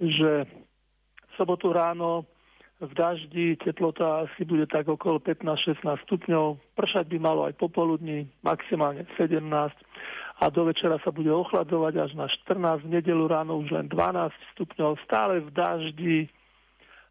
že 0.00 0.48
v 0.48 1.32
sobotu 1.36 1.76
ráno 1.76 2.24
v 2.76 2.92
daždi 2.92 3.56
teplota 3.56 4.28
asi 4.28 4.44
bude 4.44 4.68
tak 4.68 4.84
okolo 4.88 5.16
15-16 5.24 5.80
stupňov. 6.04 6.60
Pršať 6.76 7.08
by 7.08 7.18
malo 7.18 7.48
aj 7.48 7.56
popoludní, 7.56 8.28
maximálne 8.44 9.08
17 9.16 9.40
a 10.36 10.44
do 10.52 10.68
večera 10.68 11.00
sa 11.00 11.08
bude 11.08 11.32
ochladzovať 11.32 11.94
až 11.96 12.10
na 12.12 12.28
14, 12.28 12.84
v 12.84 13.00
nedelu 13.00 13.24
ráno 13.24 13.64
už 13.64 13.72
len 13.72 13.88
12 13.88 14.28
stupňov, 14.52 15.00
stále 15.08 15.40
v 15.40 15.48
daždi 15.56 16.18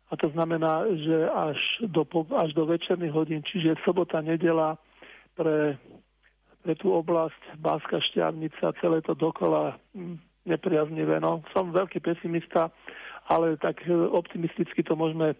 a 0.06 0.14
to 0.14 0.30
znamená, 0.30 0.86
že 0.86 1.18
až 1.34 1.58
do, 1.90 2.06
až 2.38 2.54
do 2.54 2.70
večerných 2.70 3.10
hodín, 3.10 3.42
čiže 3.42 3.82
sobota, 3.82 4.22
nedela 4.22 4.78
pre, 5.34 5.82
pre 6.62 6.78
tú 6.78 6.94
oblasť 6.94 7.58
Báska 7.58 7.98
Šťavnica, 7.98 8.78
celé 8.78 9.02
to 9.02 9.18
dokola 9.18 9.82
hm, 9.98 10.22
nepriaznivé. 10.46 11.18
No, 11.18 11.42
som 11.50 11.74
veľký 11.74 12.06
pesimista 12.06 12.70
ale 13.28 13.58
tak 13.58 13.82
e, 13.86 13.94
optimisticky 13.94 14.86
to 14.86 14.94
môžeme 14.94 15.34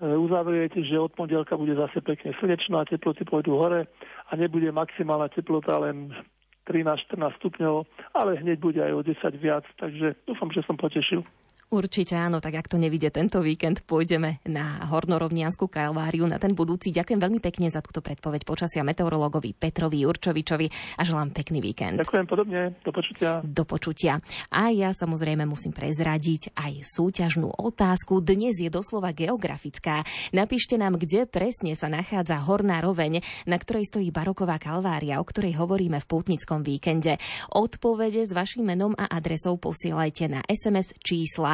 e, 0.00 0.16
uzavrieť, 0.16 0.80
že 0.84 0.96
od 1.00 1.12
pondelka 1.12 1.56
bude 1.56 1.74
zase 1.74 2.00
pekne 2.00 2.32
slnečno 2.40 2.80
a 2.80 2.88
teploty 2.88 3.24
pôjdu 3.24 3.56
hore 3.56 3.88
a 4.28 4.32
nebude 4.36 4.68
maximálna 4.72 5.28
teplota 5.32 5.76
len 5.80 6.12
13-14 6.66 7.38
stupňov, 7.38 7.86
ale 8.14 8.42
hneď 8.42 8.58
bude 8.58 8.80
aj 8.82 8.92
o 8.92 9.00
10 9.06 9.38
viac, 9.38 9.64
takže 9.78 10.18
dúfam, 10.26 10.50
že 10.50 10.66
som 10.66 10.74
potešil. 10.74 11.22
Určite 11.66 12.14
áno, 12.14 12.38
tak 12.38 12.62
ak 12.62 12.70
to 12.70 12.78
nevidie 12.78 13.10
tento 13.10 13.42
víkend, 13.42 13.82
pôjdeme 13.90 14.38
na 14.46 14.86
Hornorovniansku 14.86 15.66
kalváriu 15.66 16.22
na 16.30 16.38
ten 16.38 16.54
budúci. 16.54 16.94
Ďakujem 16.94 17.18
veľmi 17.18 17.42
pekne 17.42 17.66
za 17.66 17.82
túto 17.82 17.98
predpoveď 17.98 18.46
počasia 18.46 18.86
meteorologovi 18.86 19.50
Petrovi 19.50 20.06
Určovičovi 20.06 20.94
a 20.94 21.02
želám 21.02 21.34
pekný 21.34 21.58
víkend. 21.58 21.98
Ďakujem 21.98 22.26
podobne, 22.30 22.78
do 22.86 22.94
počutia. 22.94 23.42
Do 23.42 23.66
počutia. 23.66 24.22
A 24.54 24.70
ja 24.70 24.94
samozrejme 24.94 25.42
musím 25.42 25.74
prezradiť 25.74 26.54
aj 26.54 26.86
súťažnú 26.86 27.50
otázku. 27.50 28.22
Dnes 28.22 28.62
je 28.62 28.70
doslova 28.70 29.10
geografická. 29.10 30.06
Napíšte 30.30 30.78
nám, 30.78 31.02
kde 31.02 31.26
presne 31.26 31.74
sa 31.74 31.90
nachádza 31.90 32.46
Horná 32.46 32.78
roveň, 32.78 33.26
na 33.42 33.58
ktorej 33.58 33.90
stojí 33.90 34.14
baroková 34.14 34.62
kalvária, 34.62 35.18
o 35.18 35.26
ktorej 35.26 35.58
hovoríme 35.58 35.98
v 35.98 36.06
pútnickom 36.06 36.62
víkende. 36.62 37.18
Odpovede 37.50 38.22
s 38.22 38.30
vašim 38.30 38.62
menom 38.62 38.94
a 38.94 39.10
adresou 39.10 39.58
posielajte 39.58 40.30
na 40.30 40.46
SMS 40.46 40.94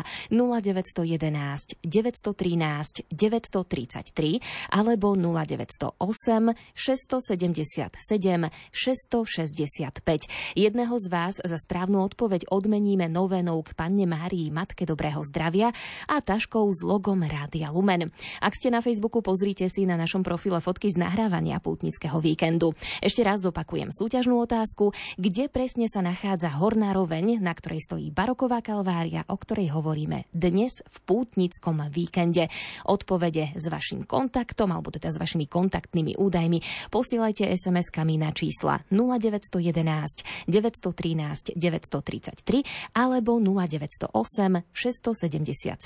čísla 0.03 0.09
0911 0.31 1.79
913 1.83 3.03
933 3.11 4.41
alebo 4.71 5.15
0908 5.15 6.55
677 6.75 8.51
665. 8.73 10.29
Jedného 10.57 10.95
z 10.99 11.07
vás 11.11 11.35
za 11.43 11.59
správnu 11.59 12.03
odpoveď 12.03 12.49
odmeníme 12.51 13.09
novenou 13.09 13.63
k 13.63 13.75
panne 13.77 14.07
Márii 14.09 14.51
Matke 14.51 14.87
Dobrého 14.87 15.23
zdravia 15.23 15.73
a 16.09 16.17
taškou 16.21 16.67
s 16.73 16.83
logom 16.83 17.23
Rádia 17.23 17.71
Lumen. 17.71 18.11
Ak 18.41 18.57
ste 18.57 18.71
na 18.73 18.81
Facebooku, 18.83 19.23
pozrite 19.23 19.69
si 19.69 19.87
na 19.87 19.97
našom 19.97 20.23
profile 20.25 20.59
fotky 20.61 20.91
z 20.91 20.99
nahrávania 20.99 21.61
pútnického 21.61 22.19
víkendu. 22.19 22.75
Ešte 23.03 23.23
raz 23.23 23.45
zopakujem 23.45 23.93
súťažnú 23.93 24.39
otázku, 24.43 24.93
kde 25.19 25.47
presne 25.53 25.87
sa 25.87 26.01
nachádza 26.01 26.49
horná 26.57 26.97
roveň, 26.97 27.39
na 27.43 27.53
ktorej 27.53 27.85
stojí 27.85 28.09
baroková 28.11 28.65
kalvária, 28.65 29.27
o 29.29 29.37
ktorej 29.37 29.75
hovorí 29.75 29.92
hovoríme 29.93 30.25
dnes 30.33 30.81
v 30.81 30.97
pútnickom 31.05 31.85
víkende. 31.93 32.49
Odpovede 32.89 33.53
s 33.53 33.69
vašim 33.69 34.09
kontaktom 34.09 34.73
alebo 34.73 34.89
teda 34.89 35.13
s 35.13 35.21
vašimi 35.21 35.45
kontaktnými 35.45 36.17
údajmi 36.17 36.89
posielajte 36.89 37.45
SMS-kami 37.53 38.17
na 38.17 38.33
čísla 38.33 38.81
0911 38.89 40.49
913 40.49 41.61
933 41.61 42.97
alebo 42.97 43.37
0908 43.37 44.65
677 44.73 45.77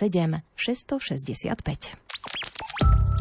665. 0.55 3.16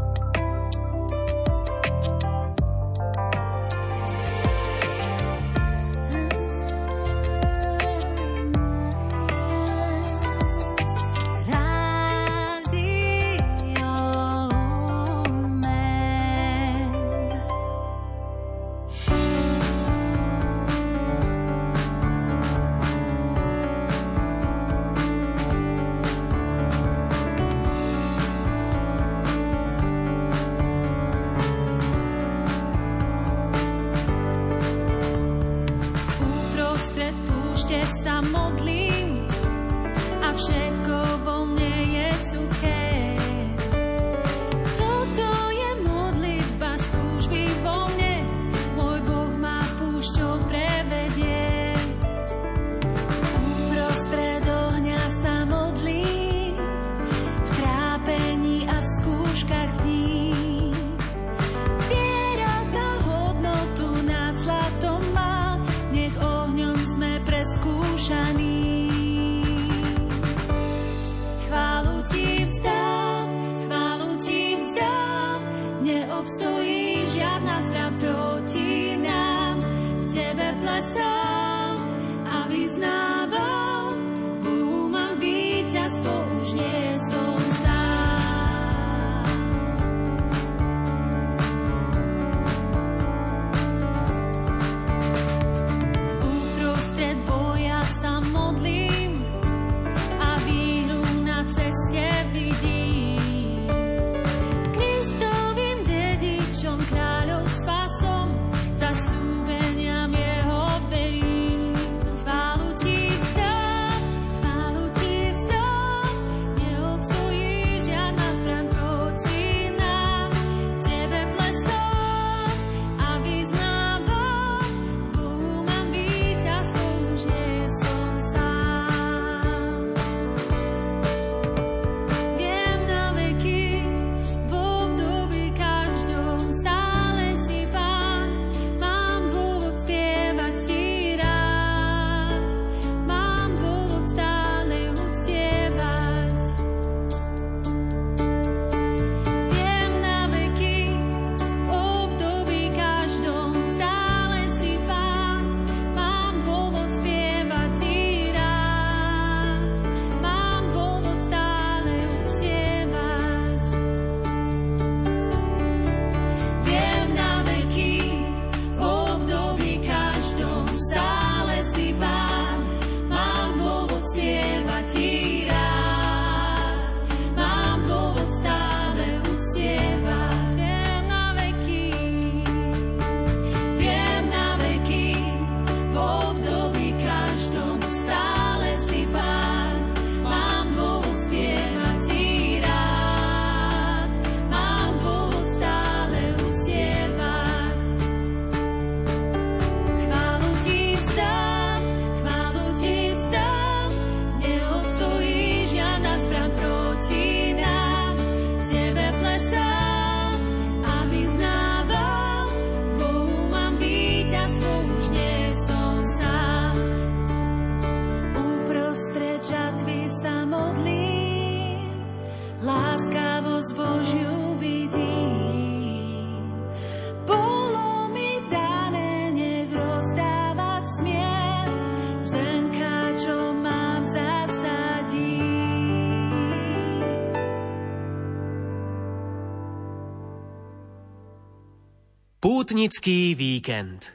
Pútnický 242.65 243.37
víkend. 243.37 244.09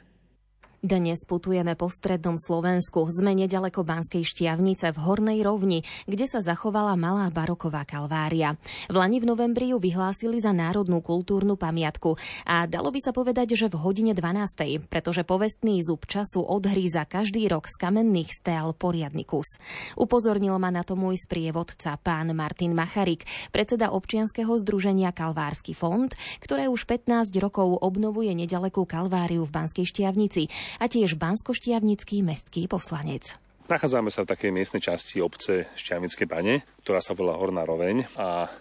Dnes 0.81 1.29
putujeme 1.29 1.77
po 1.77 1.93
strednom 1.93 2.41
Slovensku. 2.41 3.05
Sme 3.13 3.37
nedaleko 3.37 3.85
Banskej 3.85 4.25
šťavnice 4.25 4.89
v 4.89 4.97
Hornej 4.97 5.45
rovni, 5.45 5.85
kde 6.09 6.25
sa 6.25 6.41
zachovala 6.41 6.97
malá 6.97 7.29
baroková 7.29 7.85
kalvária. 7.85 8.57
V 8.89 8.97
Lani 8.97 9.21
v 9.21 9.29
novembri 9.29 9.69
ju 9.69 9.77
vyhlásili 9.77 10.41
za 10.41 10.49
národnú 10.49 11.05
kultúrnu 11.05 11.53
pamiatku 11.53 12.17
a 12.49 12.65
dalo 12.65 12.89
by 12.89 12.97
sa 12.97 13.13
povedať, 13.13 13.53
že 13.53 13.69
v 13.69 13.77
hodine 13.77 14.17
12. 14.17 14.89
pretože 14.89 15.21
povestný 15.21 15.85
zub 15.85 16.09
času 16.09 16.41
odhríza 16.41 17.05
každý 17.05 17.45
rok 17.45 17.69
z 17.69 17.77
kamenných 17.77 18.33
stel 18.33 18.73
poriadny 18.73 19.21
kus. 19.21 19.61
Upozornil 19.93 20.57
ma 20.57 20.73
na 20.73 20.81
to 20.81 20.97
môj 20.97 21.13
sprievodca, 21.13 22.01
pán 22.01 22.33
Martin 22.33 22.73
Macharik, 22.73 23.29
predseda 23.53 23.93
občianskeho 23.93 24.57
združenia 24.57 25.13
Kalvársky 25.13 25.77
fond, 25.77 26.09
ktoré 26.41 26.73
už 26.73 26.89
15 26.89 27.29
rokov 27.37 27.69
obnovuje 27.85 28.33
nedalekú 28.33 28.89
kalváriu 28.89 29.45
v 29.45 29.53
Banskej 29.53 29.85
šťavnici 29.85 30.49
a 30.77 30.85
tiež 30.87 31.17
banskoštiavnický 31.17 32.21
mestský 32.21 32.69
poslanec. 32.69 33.35
Nachádzame 33.71 34.11
sa 34.11 34.27
v 34.27 34.31
takej 34.35 34.51
miestnej 34.51 34.83
časti 34.83 35.23
obce 35.23 35.71
Šťavnické 35.79 36.27
bane, 36.27 36.67
ktorá 36.83 36.99
sa 36.99 37.15
volá 37.15 37.39
Horná 37.39 37.63
roveň 37.63 38.03
a 38.19 38.51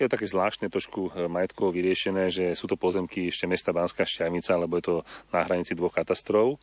je 0.00 0.08
to 0.08 0.16
také 0.16 0.28
zvláštne 0.28 0.72
trošku 0.72 1.12
e, 1.12 1.28
majetkovo 1.28 1.72
vyriešené, 1.76 2.32
že 2.32 2.56
sú 2.56 2.64
to 2.64 2.80
pozemky 2.80 3.28
ešte 3.28 3.44
mesta 3.44 3.72
Banská 3.72 4.04
Šťavnica, 4.04 4.60
lebo 4.60 4.80
je 4.80 4.84
to 4.84 4.96
na 5.28 5.44
hranici 5.44 5.76
dvoch 5.76 5.92
katastrov. 5.92 6.56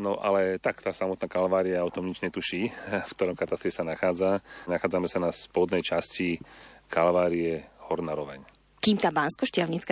No 0.00 0.16
ale 0.16 0.56
tak 0.56 0.80
tá 0.80 0.96
samotná 0.96 1.28
kalvária 1.28 1.84
o 1.84 1.92
tom 1.92 2.08
nič 2.08 2.24
netuší, 2.24 2.72
v 3.08 3.12
ktorom 3.16 3.36
katastri 3.36 3.68
sa 3.68 3.84
nachádza. 3.84 4.40
Nachádzame 4.68 5.08
sa 5.08 5.20
na 5.20 5.32
spodnej 5.32 5.84
časti 5.84 6.40
kalvárie 6.88 7.64
Horná 7.88 8.16
roveň. 8.16 8.59
Kým 8.80 8.96
tá 8.96 9.12
bansko 9.12 9.44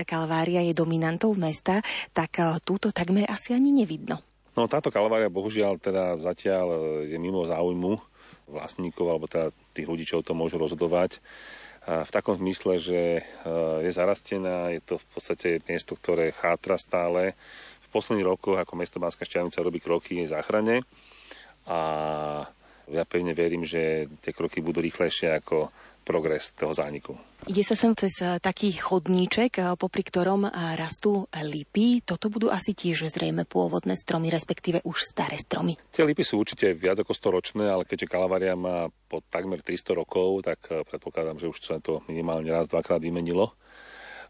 kalvária 0.09 0.65
je 0.65 0.73
dominantou 0.73 1.37
mesta, 1.37 1.85
tak 2.17 2.41
eh, 2.41 2.57
túto 2.65 2.89
takmer 2.89 3.29
asi 3.29 3.53
ani 3.53 3.69
nevidno. 3.69 4.17
No 4.57 4.65
táto 4.67 4.89
kalvária 4.89 5.29
bohužiaľ 5.29 5.77
teda 5.77 6.17
zatiaľ 6.25 6.67
eh, 6.73 6.81
je 7.13 7.17
mimo 7.21 7.45
záujmu 7.45 8.01
vlastníkov 8.49 9.05
alebo 9.05 9.29
teda 9.29 9.53
tých 9.77 9.85
ľudí, 9.85 10.09
čo 10.09 10.25
o 10.25 10.27
tom 10.27 10.41
môžu 10.41 10.57
rozhodovať. 10.57 11.21
V 11.89 12.11
takom 12.13 12.37
zmysle, 12.37 12.81
že 12.81 13.01
eh, 13.21 13.25
je 13.85 13.91
zarastená, 13.93 14.73
je 14.73 14.81
to 14.81 14.95
v 14.97 15.07
podstate 15.13 15.49
miesto, 15.69 15.93
ktoré 15.93 16.33
chátra 16.33 16.81
stále. 16.81 17.37
V 17.85 17.89
posledných 17.93 18.25
rokoch 18.25 18.57
ako 18.57 18.73
mesto 18.73 18.97
Banská 18.97 19.29
Šťavnica 19.29 19.65
robí 19.65 19.85
kroky 19.85 20.21
jej 20.21 20.29
záchrane 20.29 20.85
a 21.69 21.81
ja 22.89 23.05
pevne 23.05 23.37
verím, 23.37 23.69
že 23.69 24.09
tie 24.25 24.33
kroky 24.33 24.65
budú 24.65 24.81
rýchlejšie 24.81 25.37
ako 25.45 25.69
progres 26.09 26.57
toho 26.57 26.73
zániku. 26.73 27.28
Ide 27.49 27.65
sa 27.65 27.73
sem 27.73 27.97
cez 27.97 28.13
eh, 28.21 28.37
taký 28.45 28.77
chodníček, 28.77 29.57
eh, 29.57 29.73
popri 29.81 30.05
ktorom 30.05 30.45
eh, 30.45 30.53
rastú 30.77 31.25
lipy. 31.33 32.05
Toto 32.05 32.29
budú 32.29 32.53
asi 32.53 32.77
tiež 32.77 33.09
zrejme 33.09 33.49
pôvodné 33.49 33.97
stromy, 33.97 34.29
respektíve 34.29 34.85
už 34.85 35.01
staré 35.01 35.41
stromy. 35.41 35.81
Tie 35.89 36.05
lipy 36.05 36.21
sú 36.29 36.45
určite 36.45 36.77
viac 36.77 37.01
ako 37.01 37.17
100 37.17 37.37
ročné, 37.41 37.65
ale 37.65 37.89
keďže 37.89 38.05
Kalavaria 38.05 38.53
má 38.53 38.93
po 39.09 39.25
takmer 39.33 39.65
300 39.65 39.97
rokov, 39.97 40.45
tak 40.45 40.61
predpokladám, 40.93 41.41
že 41.41 41.49
už 41.49 41.59
sa 41.65 41.81
to 41.81 42.05
minimálne 42.05 42.53
raz, 42.53 42.69
dvakrát 42.69 43.01
vymenilo. 43.01 43.57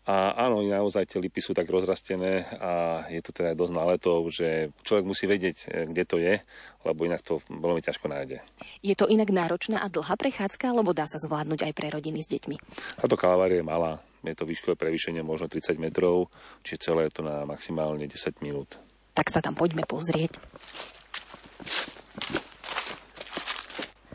A 0.09 0.33
áno, 0.49 0.65
naozaj 0.65 1.05
tie 1.05 1.21
lipy 1.21 1.45
sú 1.45 1.53
tak 1.53 1.69
rozrastené 1.69 2.49
a 2.57 3.05
je 3.13 3.21
to 3.21 3.29
teda 3.29 3.53
dosť 3.53 3.77
náletov, 3.77 4.25
že 4.33 4.73
človek 4.81 5.05
musí 5.05 5.29
vedieť, 5.29 5.57
e, 5.69 5.85
kde 5.85 6.05
to 6.09 6.17
je, 6.17 6.41
lebo 6.89 7.05
inak 7.05 7.21
to 7.21 7.45
veľmi 7.53 7.85
ťažko 7.85 8.09
nájde. 8.09 8.41
Je 8.81 8.97
to 8.97 9.05
inak 9.05 9.29
náročná 9.29 9.85
a 9.85 9.93
dlhá 9.93 10.17
prechádzka, 10.17 10.73
alebo 10.73 10.97
dá 10.97 11.05
sa 11.05 11.21
zvládnuť 11.21 11.61
aj 11.61 11.73
pre 11.77 11.93
rodiny 11.93 12.25
s 12.25 12.29
deťmi? 12.33 12.57
Táto 13.05 13.21
kalvária 13.21 13.61
je 13.61 13.69
malá, 13.69 14.01
je 14.25 14.33
to 14.33 14.49
výškové 14.49 14.81
prevýšenie 14.81 15.21
možno 15.21 15.45
30 15.45 15.77
metrov, 15.77 16.33
čiže 16.65 16.89
celé 16.89 17.13
je 17.13 17.21
to 17.21 17.23
na 17.29 17.45
maximálne 17.45 18.09
10 18.09 18.41
minút. 18.41 18.81
Tak 19.13 19.29
sa 19.29 19.45
tam 19.45 19.53
poďme 19.53 19.85
pozrieť. 19.85 20.41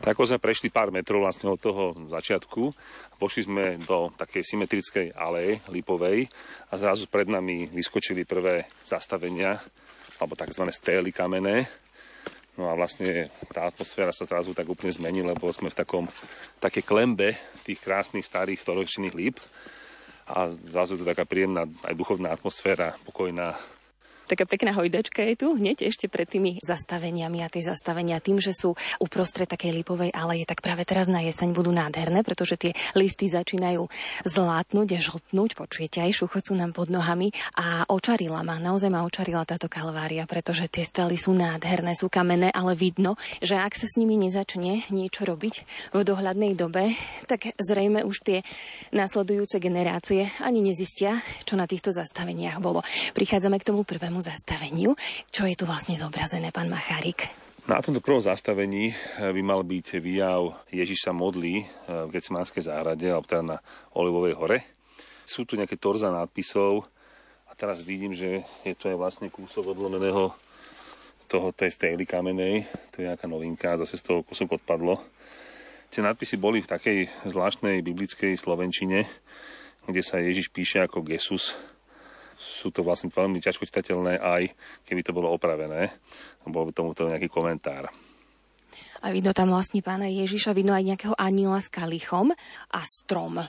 Tak 0.04 0.20
ako 0.20 0.36
sme 0.36 0.44
prešli 0.44 0.68
pár 0.68 0.92
metrov 0.92 1.24
vlastne 1.24 1.48
od 1.48 1.56
toho 1.56 1.96
začiatku, 1.96 2.62
vošli 3.16 3.48
sme 3.48 3.64
do 3.88 4.12
takej 4.12 4.44
symetrickej 4.52 5.16
aleje 5.16 5.64
lipovej 5.72 6.28
a 6.68 6.76
zrazu 6.76 7.08
pred 7.08 7.24
nami 7.24 7.72
vyskočili 7.72 8.28
prvé 8.28 8.68
zastavenia, 8.84 9.56
alebo 10.20 10.36
tzv. 10.36 10.60
stély 10.76 11.08
kamenné. 11.08 11.64
No 12.60 12.68
a 12.68 12.76
vlastne 12.76 13.32
tá 13.48 13.64
atmosféra 13.64 14.12
sa 14.12 14.28
zrazu 14.28 14.52
tak 14.52 14.68
úplne 14.68 14.92
zmenila, 14.92 15.32
lebo 15.32 15.48
sme 15.48 15.72
v 15.72 15.80
takom 15.80 16.04
také 16.60 16.84
klembe 16.84 17.32
tých 17.64 17.80
krásnych 17.80 18.28
starých 18.28 18.60
storočných 18.60 19.16
líp 19.16 19.40
a 20.28 20.52
zrazu 20.68 21.00
to 21.00 21.08
taká 21.08 21.24
príjemná 21.24 21.64
aj 21.80 21.96
duchovná 21.96 22.28
atmosféra, 22.28 22.92
pokojná, 23.08 23.56
Taká 24.24 24.48
pekná 24.48 24.72
hojdačka 24.72 25.20
je 25.20 25.34
tu 25.36 25.52
hneď 25.52 25.84
ešte 25.84 26.08
pred 26.08 26.24
tými 26.24 26.56
zastaveniami 26.64 27.44
a 27.44 27.52
tie 27.52 27.60
zastavenia 27.60 28.20
tým, 28.24 28.40
že 28.40 28.56
sú 28.56 28.72
uprostred 29.00 29.48
takej 29.48 29.84
lipovej 29.84 30.10
aleje, 30.16 30.48
tak 30.48 30.64
práve 30.64 30.88
teraz 30.88 31.12
na 31.12 31.20
jeseň 31.20 31.52
budú 31.52 31.72
nádherné, 31.72 32.24
pretože 32.24 32.56
tie 32.56 32.72
listy 32.96 33.28
začínajú 33.28 33.84
zlátnuť 34.24 34.88
a 34.96 35.00
žltnúť, 35.00 35.50
počujete, 35.58 36.00
aj 36.00 36.24
šuchocú 36.24 36.52
nám 36.56 36.72
pod 36.72 36.88
nohami 36.88 37.32
a 37.58 37.84
očarila 37.88 38.40
ma, 38.40 38.56
naozaj 38.56 38.88
ma 38.88 39.04
očarila 39.04 39.44
táto 39.44 39.68
kalvária, 39.68 40.24
pretože 40.24 40.68
tie 40.70 40.84
stely 40.84 41.20
sú 41.20 41.36
nádherné, 41.36 41.92
sú 41.92 42.08
kamenné, 42.08 42.48
ale 42.52 42.76
vidno, 42.78 43.20
že 43.44 43.60
ak 43.60 43.76
sa 43.76 43.88
s 43.88 43.98
nimi 44.00 44.16
nezačne 44.16 44.88
niečo 44.88 45.26
robiť 45.26 45.54
v 45.92 46.00
dohľadnej 46.00 46.56
dobe, 46.56 46.96
tak 47.30 47.54
zrejme 47.60 48.06
už 48.06 48.16
tie 48.24 48.38
následujúce 48.94 49.58
generácie 49.58 50.30
ani 50.40 50.60
nezistia, 50.62 51.20
čo 51.44 51.56
na 51.56 51.66
týchto 51.66 51.90
zastaveniach 51.90 52.62
bolo. 52.62 52.80
Prichádzame 53.12 53.58
k 53.58 53.68
tomu 53.72 53.82
prvému 53.82 54.13
prvému 54.14 54.30
zastaveniu. 54.30 54.94
Čo 55.34 55.42
je 55.50 55.58
tu 55.58 55.66
vlastne 55.66 55.98
zobrazené, 55.98 56.54
pán 56.54 56.70
Machárik? 56.70 57.34
Na 57.66 57.82
tomto 57.82 57.98
prvom 57.98 58.22
zastavení 58.22 58.94
eh, 58.94 59.34
by 59.34 59.42
mal 59.42 59.66
byť 59.66 59.98
výjav 59.98 60.54
Ježiša 60.70 61.10
modlí 61.10 61.58
eh, 61.58 61.66
v 62.06 62.14
Getsemanskej 62.14 62.62
záhrade, 62.62 63.10
alebo 63.10 63.26
teda 63.26 63.42
na 63.42 63.58
Olivovej 63.98 64.38
hore. 64.38 64.58
Sú 65.26 65.42
tu 65.42 65.58
nejaké 65.58 65.74
torza 65.74 66.14
nadpisov 66.14 66.86
a 67.50 67.58
teraz 67.58 67.82
vidím, 67.82 68.14
že 68.14 68.46
je 68.62 68.78
to 68.78 68.86
aj 68.86 68.94
vlastne 68.94 69.26
kúsok 69.34 69.74
odlomeného 69.74 70.30
toho 71.26 71.50
tej 71.50 71.74
stejly 71.74 72.06
kamenej. 72.06 72.70
To 72.94 73.02
je 73.02 73.10
nejaká 73.10 73.26
novinka, 73.26 73.74
zase 73.82 73.98
z 73.98 74.14
toho 74.14 74.22
kúsok 74.22 74.62
odpadlo. 74.62 75.02
Tie 75.90 76.06
nadpisy 76.06 76.38
boli 76.38 76.62
v 76.62 76.70
takej 76.70 76.98
zvláštnej 77.26 77.82
biblickej 77.82 78.38
slovenčine, 78.38 79.10
kde 79.90 80.02
sa 80.06 80.22
Ježiš 80.22 80.54
píše 80.54 80.86
ako 80.86 81.02
Jesus 81.02 81.58
sú 82.38 82.70
to 82.74 82.84
vlastne 82.86 83.10
veľmi 83.10 83.40
ťažko 83.40 83.66
čitateľné 83.66 84.20
aj 84.20 84.42
keby 84.86 85.00
to 85.02 85.16
bolo 85.16 85.32
opravené. 85.32 85.90
Bol 86.44 86.68
by 86.68 86.72
tomuto 86.74 87.08
nejaký 87.08 87.30
komentár. 87.30 87.88
A 89.04 89.12
vidno 89.12 89.36
tam 89.36 89.52
vlastne 89.52 89.84
pána 89.84 90.08
Ježiša, 90.08 90.56
vidno 90.56 90.72
aj 90.72 90.84
nejakého 90.84 91.14
aniela 91.20 91.60
s 91.60 91.68
kalichom 91.68 92.32
a 92.72 92.80
strom 92.88 93.44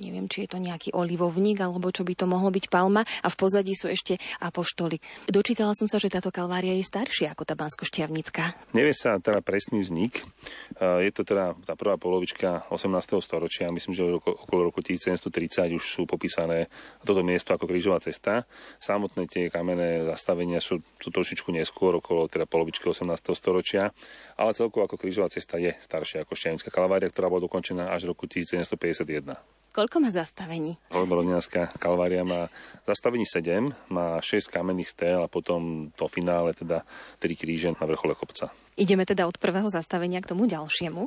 neviem, 0.00 0.26
či 0.30 0.46
je 0.46 0.54
to 0.54 0.58
nejaký 0.58 0.94
olivovník, 0.94 1.58
alebo 1.62 1.90
čo 1.90 2.02
by 2.06 2.14
to 2.14 2.26
mohlo 2.30 2.50
byť 2.50 2.66
palma 2.70 3.02
a 3.02 3.28
v 3.28 3.36
pozadí 3.36 3.74
sú 3.74 3.90
ešte 3.90 4.18
apoštoli. 4.42 4.98
Dočítala 5.28 5.74
som 5.74 5.86
sa, 5.90 6.00
že 6.00 6.10
táto 6.10 6.30
kalvária 6.34 6.74
je 6.74 6.84
staršia 6.86 7.34
ako 7.34 7.42
tá 7.44 7.54
bansko 7.58 7.84
-šťavnická. 7.86 8.74
Nevie 8.74 8.94
sa 8.94 9.18
teda 9.18 9.42
presný 9.42 9.82
vznik. 9.82 10.22
Je 10.78 11.10
to 11.10 11.22
teda 11.26 11.58
tá 11.66 11.74
prvá 11.74 11.98
polovička 11.98 12.68
18. 12.70 13.20
storočia, 13.20 13.70
myslím, 13.74 13.94
že 13.94 14.02
okolo 14.18 14.70
roku 14.70 14.80
1730 14.80 15.74
už 15.74 15.84
sú 15.84 16.02
popísané 16.06 16.70
toto 17.04 17.22
miesto 17.26 17.54
ako 17.54 17.66
krížová 17.66 17.98
cesta. 18.00 18.46
Samotné 18.78 19.26
tie 19.26 19.50
kamenné 19.50 20.06
zastavenia 20.06 20.62
sú, 20.62 20.80
sú 21.02 21.08
trošičku 21.10 21.50
neskôr, 21.50 21.98
okolo 21.98 22.30
teda 22.30 22.46
polovičky 22.46 22.86
18. 22.88 23.34
storočia, 23.34 23.90
ale 24.38 24.54
celkovo 24.54 24.86
ako 24.86 24.96
krížová 24.96 25.28
cesta 25.28 25.58
je 25.58 25.74
staršia 25.80 26.22
ako 26.22 26.32
šťavnická 26.38 26.70
kalvária, 26.70 27.10
ktorá 27.10 27.26
bola 27.28 27.44
dokončená 27.44 27.90
až 27.90 28.08
v 28.08 28.16
roku 28.16 28.24
1751. 28.30 29.58
Koľko 29.78 30.02
má 30.02 30.10
zastavení? 30.10 30.74
Hormorodianská 30.90 31.70
kalvária 31.78 32.26
má 32.26 32.50
zastavení 32.82 33.22
7, 33.22 33.70
má 33.94 34.18
6 34.18 34.50
kamenných 34.50 34.90
stél 34.90 35.22
a 35.22 35.30
potom 35.30 35.94
to 35.94 36.10
finále, 36.10 36.50
teda 36.50 36.82
3 37.22 37.38
kríže 37.38 37.70
na 37.78 37.86
vrchole 37.86 38.18
kopca. 38.18 38.50
Ideme 38.74 39.06
teda 39.06 39.30
od 39.30 39.38
prvého 39.38 39.70
zastavenia 39.70 40.18
k 40.18 40.34
tomu 40.34 40.50
ďalšiemu. 40.50 41.06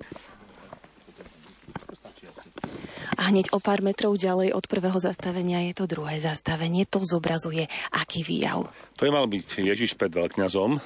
A 3.20 3.22
hneď 3.28 3.52
o 3.52 3.60
pár 3.60 3.84
metrov 3.84 4.16
ďalej 4.16 4.56
od 4.56 4.64
prvého 4.72 4.96
zastavenia 5.04 5.68
je 5.68 5.76
to 5.76 5.92
druhé 5.92 6.24
zastavenie. 6.24 6.88
To 6.88 7.04
zobrazuje 7.04 7.68
aký 7.92 8.24
výjav. 8.24 8.72
To 8.96 9.04
je 9.04 9.12
mal 9.12 9.28
byť 9.28 9.68
Ježiš 9.68 10.00
pred 10.00 10.16
veľkňazom, 10.16 10.80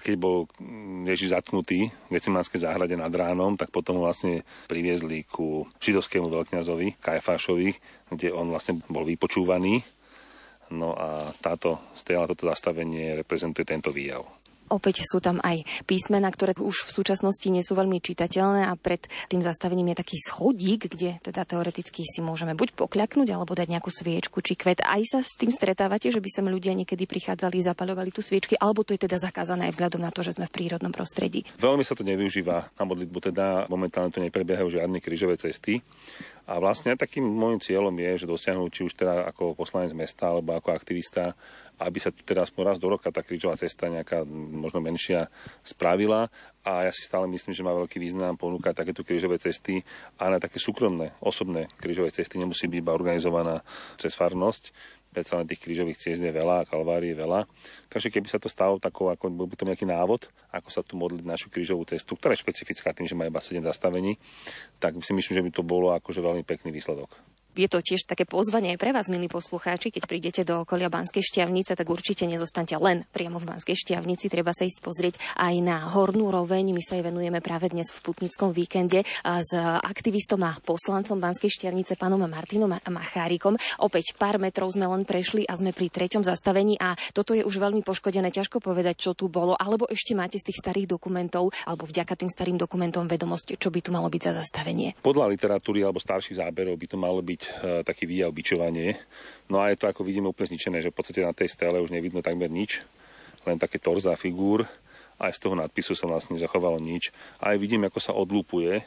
keď 0.00 0.14
bol 0.16 0.48
Ježiš 1.04 1.36
zatknutý 1.36 1.92
v 1.92 2.10
Gecimánskej 2.16 2.64
záhrade 2.64 2.96
nad 2.96 3.12
ránom, 3.12 3.60
tak 3.60 3.68
potom 3.68 4.00
vlastne 4.00 4.44
priviezli 4.64 5.28
ku 5.28 5.68
židovskému 5.82 6.32
veľkňazovi, 6.32 6.96
Kajfášovi, 6.96 7.68
kde 8.08 8.32
on 8.32 8.48
vlastne 8.48 8.80
bol 8.88 9.04
vypočúvaný. 9.04 9.84
No 10.72 10.96
a 10.96 11.28
táto 11.44 11.92
stela, 11.92 12.24
toto 12.24 12.48
zastavenie 12.48 13.20
reprezentuje 13.20 13.68
tento 13.68 13.92
výjav. 13.92 14.24
Opäť 14.72 15.04
sú 15.04 15.20
tam 15.20 15.36
aj 15.44 15.68
písmena, 15.84 16.32
ktoré 16.32 16.56
už 16.56 16.88
v 16.88 16.94
súčasnosti 16.96 17.44
nie 17.52 17.60
sú 17.60 17.76
veľmi 17.76 18.00
čitateľné 18.00 18.72
a 18.72 18.74
pred 18.80 19.04
tým 19.28 19.44
zastavením 19.44 19.92
je 19.92 20.00
taký 20.00 20.16
schodík, 20.16 20.88
kde 20.88 21.20
teda 21.20 21.44
teoreticky 21.44 22.08
si 22.08 22.24
môžeme 22.24 22.56
buď 22.56 22.72
pokľaknúť 22.72 23.28
alebo 23.28 23.52
dať 23.52 23.68
nejakú 23.68 23.92
sviečku 23.92 24.40
či 24.40 24.56
kvet. 24.56 24.80
Aj 24.80 25.04
sa 25.04 25.20
s 25.20 25.36
tým 25.36 25.52
stretávate, 25.52 26.08
že 26.08 26.24
by 26.24 26.30
sem 26.32 26.46
ľudia 26.48 26.72
niekedy 26.72 27.04
prichádzali, 27.04 27.60
zapaľovali 27.60 28.08
tu 28.08 28.24
sviečky, 28.24 28.56
alebo 28.56 28.80
to 28.80 28.96
je 28.96 29.04
teda 29.04 29.20
zakázané 29.20 29.68
aj 29.68 29.76
vzhľadom 29.76 30.00
na 30.00 30.08
to, 30.08 30.24
že 30.24 30.40
sme 30.40 30.48
v 30.48 30.54
prírodnom 30.56 30.90
prostredí. 30.90 31.44
Veľmi 31.60 31.84
sa 31.84 31.92
to 31.92 32.08
nevyužíva 32.08 32.72
na 32.72 32.84
modlitbu, 32.88 33.18
teda 33.28 33.68
momentálne 33.68 34.08
tu 34.08 34.24
neprebiehajú 34.24 34.80
žiadne 34.80 34.98
krížové 35.04 35.36
cesty. 35.36 35.84
A 36.42 36.58
vlastne 36.58 36.98
takým 36.98 37.22
môjim 37.22 37.62
cieľom 37.62 37.94
je, 37.94 38.26
že 38.26 38.30
dosiahnuť 38.30 38.70
či 38.74 38.82
už 38.90 38.92
teda 38.98 39.30
ako 39.30 39.54
poslanec 39.54 39.94
mesta 39.94 40.26
alebo 40.26 40.58
ako 40.58 40.74
aktivista, 40.74 41.38
aby 41.78 41.98
sa 42.02 42.10
tu 42.10 42.22
teda 42.26 42.42
raz 42.46 42.78
do 42.78 42.88
roka 42.90 43.10
tá 43.14 43.22
krížová 43.22 43.54
cesta 43.54 43.86
nejaká 43.86 44.26
možno 44.26 44.82
menšia 44.82 45.30
spravila. 45.62 46.30
A 46.62 46.86
ja 46.86 46.92
si 46.94 47.02
stále 47.02 47.26
myslím, 47.30 47.54
že 47.54 47.66
má 47.66 47.74
veľký 47.74 47.98
význam 47.98 48.34
ponúkať 48.38 48.74
takéto 48.74 49.02
krížové 49.02 49.38
cesty 49.38 49.82
a 50.18 50.30
na 50.30 50.38
také 50.38 50.62
súkromné, 50.62 51.14
osobné 51.22 51.70
krížové 51.78 52.10
cesty 52.10 52.38
nemusí 52.38 52.66
byť 52.66 52.78
iba 52.78 52.94
organizovaná 52.94 53.62
cez 53.98 54.14
farnosť, 54.14 54.74
predsa 55.12 55.36
len 55.36 55.44
tých 55.44 55.60
krížových 55.60 56.00
ciest 56.00 56.24
je 56.24 56.32
veľa 56.32 56.64
a 56.64 56.68
kalvárií 56.68 57.12
je 57.12 57.20
veľa. 57.20 57.44
Takže 57.92 58.08
keby 58.08 58.32
sa 58.32 58.40
to 58.40 58.48
stalo 58.48 58.80
takou, 58.80 59.12
ako 59.12 59.28
bol 59.28 59.44
by 59.44 59.60
to 59.60 59.68
nejaký 59.68 59.84
návod, 59.84 60.32
ako 60.48 60.68
sa 60.72 60.80
tu 60.80 60.96
modliť 60.96 61.22
našu 61.28 61.52
krížovú 61.52 61.84
cestu, 61.84 62.16
ktorá 62.16 62.32
je 62.32 62.40
špecifická 62.40 62.96
tým, 62.96 63.04
že 63.04 63.12
má 63.12 63.28
iba 63.28 63.38
7 63.38 63.60
zastavení, 63.60 64.16
tak 64.80 64.96
si 65.04 65.12
myslím, 65.12 65.34
že 65.36 65.44
by 65.44 65.50
to 65.52 65.62
bolo 65.62 65.92
akože 65.92 66.24
veľmi 66.24 66.42
pekný 66.48 66.72
výsledok 66.72 67.12
je 67.52 67.68
to 67.68 67.84
tiež 67.84 68.08
také 68.08 68.24
pozvanie 68.24 68.72
aj 68.72 68.80
pre 68.80 68.90
vás, 68.96 69.12
milí 69.12 69.28
poslucháči, 69.28 69.92
keď 69.92 70.02
prídete 70.08 70.40
do 70.42 70.64
okolia 70.64 70.88
Banskej 70.88 71.20
šťavnice, 71.20 71.76
tak 71.76 71.88
určite 71.88 72.24
nezostante 72.24 72.72
len 72.80 73.04
priamo 73.12 73.36
v 73.36 73.48
Banskej 73.52 73.76
šťavnici, 73.76 74.32
treba 74.32 74.56
sa 74.56 74.64
ísť 74.64 74.80
pozrieť 74.80 75.14
aj 75.36 75.54
na 75.60 75.76
Hornú 75.92 76.32
roveň. 76.32 76.72
My 76.72 76.80
sa 76.80 76.96
jej 76.96 77.04
venujeme 77.04 77.44
práve 77.44 77.68
dnes 77.68 77.92
v 77.92 78.00
Putnickom 78.00 78.56
víkende 78.56 79.04
s 79.24 79.50
aktivistom 79.84 80.40
a 80.48 80.56
poslancom 80.64 81.20
Banskej 81.20 81.52
šťavnice, 81.52 82.00
pánom 82.00 82.24
Martinom 82.24 82.72
Machárikom. 82.72 83.60
Opäť 83.84 84.16
pár 84.16 84.40
metrov 84.40 84.72
sme 84.72 84.88
len 84.88 85.04
prešli 85.04 85.44
a 85.44 85.52
sme 85.58 85.76
pri 85.76 85.92
treťom 85.92 86.24
zastavení 86.24 86.80
a 86.80 86.96
toto 87.12 87.36
je 87.36 87.44
už 87.44 87.60
veľmi 87.60 87.84
poškodené, 87.84 88.32
ťažko 88.32 88.64
povedať, 88.64 89.04
čo 89.04 89.12
tu 89.12 89.28
bolo, 89.28 89.52
alebo 89.58 89.84
ešte 89.92 90.16
máte 90.16 90.40
z 90.40 90.48
tých 90.48 90.62
starých 90.64 90.88
dokumentov, 90.88 91.52
alebo 91.68 91.84
vďaka 91.84 92.16
tým 92.16 92.30
starým 92.32 92.56
dokumentom 92.56 93.04
vedomosť, 93.04 93.60
čo 93.60 93.68
by 93.68 93.80
tu 93.84 93.92
malo 93.92 94.08
byť 94.08 94.22
za 94.24 94.32
zastavenie. 94.40 94.96
Podľa 95.04 95.28
literatúry 95.34 95.84
alebo 95.84 96.00
starších 96.00 96.40
záberov 96.40 96.78
by 96.80 96.86
to 96.88 96.96
malo 96.96 97.20
byť 97.20 97.40
E, 97.42 97.82
taký 97.82 98.06
výjav 98.06 98.30
bičovanie. 98.30 98.98
No 99.50 99.62
a 99.62 99.70
je 99.72 99.78
to, 99.78 99.90
ako 99.90 100.06
vidíme, 100.06 100.30
úplne 100.30 100.54
zničené, 100.54 100.78
že 100.82 100.90
v 100.90 100.96
podstate 100.96 101.24
na 101.24 101.34
tej 101.34 101.50
stele 101.50 101.82
už 101.82 101.90
nevidno 101.90 102.22
takmer 102.22 102.50
nič, 102.50 102.82
len 103.48 103.58
také 103.58 103.82
torza 103.82 104.14
figúr. 104.14 104.66
Aj 105.18 105.30
z 105.30 105.38
toho 105.38 105.54
nadpisu 105.54 105.94
sa 105.94 106.10
vlastne 106.10 106.34
zachovalo 106.34 106.82
nič. 106.82 107.14
Aj 107.38 107.54
vidím, 107.54 107.86
ako 107.86 107.98
sa 108.02 108.12
odlúpuje. 108.14 108.82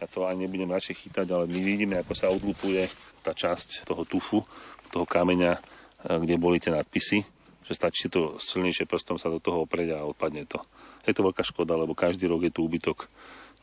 Ja 0.00 0.06
to 0.08 0.24
ani 0.24 0.48
nebudem 0.48 0.72
radšej 0.72 1.06
chytať, 1.06 1.26
ale 1.30 1.44
my 1.46 1.60
vidíme, 1.60 1.94
ako 2.00 2.12
sa 2.16 2.32
odlúpuje 2.32 2.88
tá 3.24 3.32
časť 3.32 3.88
toho 3.88 4.04
tufu, 4.04 4.42
toho 4.92 5.06
kameňa, 5.08 5.52
e, 5.56 5.60
kde 6.24 6.34
boli 6.40 6.60
tie 6.60 6.72
nadpisy 6.72 7.34
že 7.64 7.72
stačí 7.72 8.12
to 8.12 8.36
silnejšie 8.36 8.84
prstom 8.84 9.16
sa 9.16 9.32
do 9.32 9.40
toho 9.40 9.64
oprieť 9.64 9.96
a 9.96 10.04
odpadne 10.04 10.44
to. 10.44 10.60
Je 11.08 11.16
to 11.16 11.24
veľká 11.24 11.40
škoda, 11.40 11.80
lebo 11.80 11.96
každý 11.96 12.28
rok 12.28 12.44
je 12.44 12.52
tu 12.52 12.60
úbytok 12.60 13.08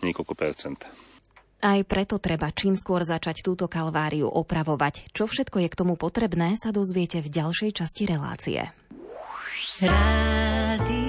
niekoľko 0.02 0.34
percent. 0.34 0.82
Aj 1.62 1.78
preto 1.86 2.18
treba 2.18 2.50
čím 2.50 2.74
skôr 2.74 3.06
začať 3.06 3.46
túto 3.46 3.70
kalváriu 3.70 4.26
opravovať. 4.26 5.14
Čo 5.14 5.30
všetko 5.30 5.62
je 5.62 5.70
k 5.70 5.78
tomu 5.78 5.94
potrebné, 5.94 6.58
sa 6.58 6.74
dozviete 6.74 7.22
v 7.22 7.30
ďalšej 7.30 7.70
časti 7.78 8.04
relácie. 8.10 8.66
Moja 9.82 11.01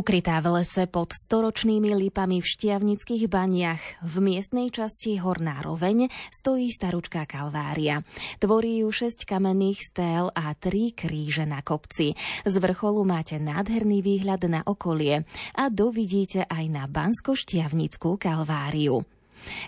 Ukrytá 0.00 0.40
v 0.40 0.64
lese 0.64 0.88
pod 0.88 1.12
storočnými 1.12 1.92
lipami 1.92 2.40
v 2.40 2.48
Štiavnických 2.48 3.28
baniach 3.28 4.00
v 4.00 4.14
miestnej 4.24 4.72
časti 4.72 5.20
Horná 5.20 5.60
roveň 5.60 6.08
stojí 6.32 6.72
staručká 6.72 7.28
kalvária. 7.28 8.00
Tvorí 8.40 8.80
ju 8.80 8.88
šesť 8.88 9.28
kamenných 9.28 9.76
stél 9.84 10.32
a 10.32 10.56
tri 10.56 10.96
kríže 10.96 11.44
na 11.44 11.60
kopci. 11.60 12.16
Z 12.48 12.54
vrcholu 12.64 13.04
máte 13.04 13.36
nádherný 13.36 14.00
výhľad 14.00 14.40
na 14.48 14.64
okolie 14.64 15.20
a 15.52 15.68
dovidíte 15.68 16.48
aj 16.48 16.64
na 16.72 16.88
Bansko-Štiavnickú 16.88 18.16
kalváriu. 18.16 19.04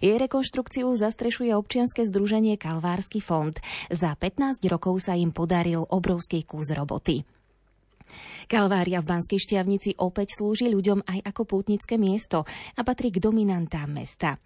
Jej 0.00 0.16
rekonštrukciu 0.16 0.88
zastrešuje 0.96 1.52
občianske 1.52 2.08
združenie 2.08 2.56
Kalvársky 2.56 3.20
fond. 3.20 3.52
Za 3.92 4.16
15 4.16 4.64
rokov 4.72 4.96
sa 5.04 5.12
im 5.12 5.28
podaril 5.28 5.84
obrovský 5.84 6.48
kus 6.48 6.72
roboty. 6.72 7.20
Kalvária 8.48 9.00
v 9.00 9.08
Banskej 9.12 9.40
Štiavnici 9.40 9.96
opäť 10.00 10.38
slúži 10.38 10.68
ľuďom 10.72 11.04
aj 11.04 11.18
ako 11.28 11.42
pútnické 11.44 12.00
miesto 12.00 12.44
a 12.76 12.80
patrí 12.82 13.12
k 13.12 13.22
dominantám 13.22 13.90
mesta. 13.90 14.40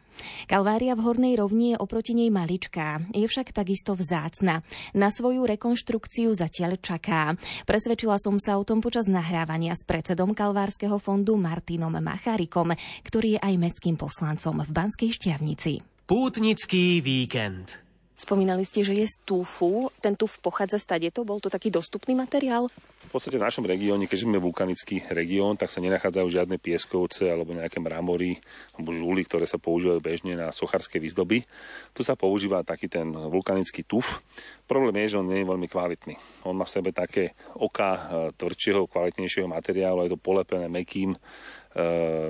Kalvária 0.49 0.97
v 0.97 1.05
Hornej 1.05 1.35
rovni 1.37 1.77
je 1.77 1.81
oproti 1.81 2.17
nej 2.17 2.33
maličká, 2.33 3.05
je 3.13 3.29
však 3.29 3.53
takisto 3.53 3.93
vzácna. 3.93 4.65
Na 4.97 5.13
svoju 5.13 5.45
rekonštrukciu 5.45 6.33
zatiaľ 6.33 6.81
čaká. 6.81 7.37
Presvedčila 7.69 8.17
som 8.17 8.41
sa 8.41 8.57
o 8.57 8.65
tom 8.65 8.81
počas 8.81 9.07
nahrávania 9.07 9.77
s 9.77 9.85
predsedom 9.85 10.33
Kalvárskeho 10.33 10.97
fondu 10.97 11.37
Martinom 11.37 11.93
Macharikom, 11.93 12.73
ktorý 13.05 13.37
je 13.37 13.41
aj 13.45 13.55
mestským 13.61 13.97
poslancom 14.01 14.65
v 14.65 14.71
Banskej 14.73 15.11
Štiavnici. 15.13 15.85
Pútnický 16.09 17.05
víkend. 17.05 17.86
Spomínali 18.17 18.65
ste, 18.65 18.81
že 18.81 18.97
je 18.97 19.05
z 19.05 19.21
túfu. 19.29 19.93
Ten 20.01 20.17
tuf 20.17 20.41
pochádza 20.41 20.81
stade 20.81 21.13
to? 21.13 21.29
Bol 21.29 21.37
to 21.37 21.53
taký 21.53 21.69
dostupný 21.69 22.17
materiál? 22.17 22.73
V 23.07 23.11
podstate 23.13 23.37
v 23.37 23.45
našom 23.45 23.69
regióne, 23.69 24.09
keďže 24.09 24.25
sme 24.25 24.41
vulkanický 24.41 25.05
región, 25.13 25.55
tak 25.61 25.69
sa 25.69 25.85
nenachádzajú 25.85 26.27
žiadne 26.27 26.57
pieskovce 26.57 27.29
alebo 27.29 27.53
nejaké 27.53 27.77
mramory 27.77 28.41
alebo 28.73 28.97
žúly, 28.97 29.23
ktoré 29.29 29.45
sa 29.45 29.61
používajú 29.61 30.01
bežne 30.01 30.33
na 30.33 30.49
sochárske 30.49 30.97
výzdoby. 30.97 31.45
Tu 31.93 32.01
sa 32.01 32.17
používa 32.17 32.65
taký 32.65 32.89
ten 32.89 33.13
vulkanický 33.13 33.85
tuf. 33.85 34.25
Problém 34.65 34.97
je, 35.05 35.15
že 35.15 35.21
on 35.21 35.29
nie 35.29 35.45
je 35.45 35.51
veľmi 35.53 35.69
kvalitný. 35.69 36.17
On 36.49 36.57
má 36.57 36.65
v 36.65 36.73
sebe 36.73 36.91
také 36.97 37.37
oka 37.55 37.91
e, 37.95 38.01
tvrdšieho, 38.35 38.89
kvalitnejšieho 38.89 39.47
materiálu, 39.47 40.09
je 40.09 40.17
to 40.17 40.19
polepené 40.19 40.67
mekým 40.73 41.15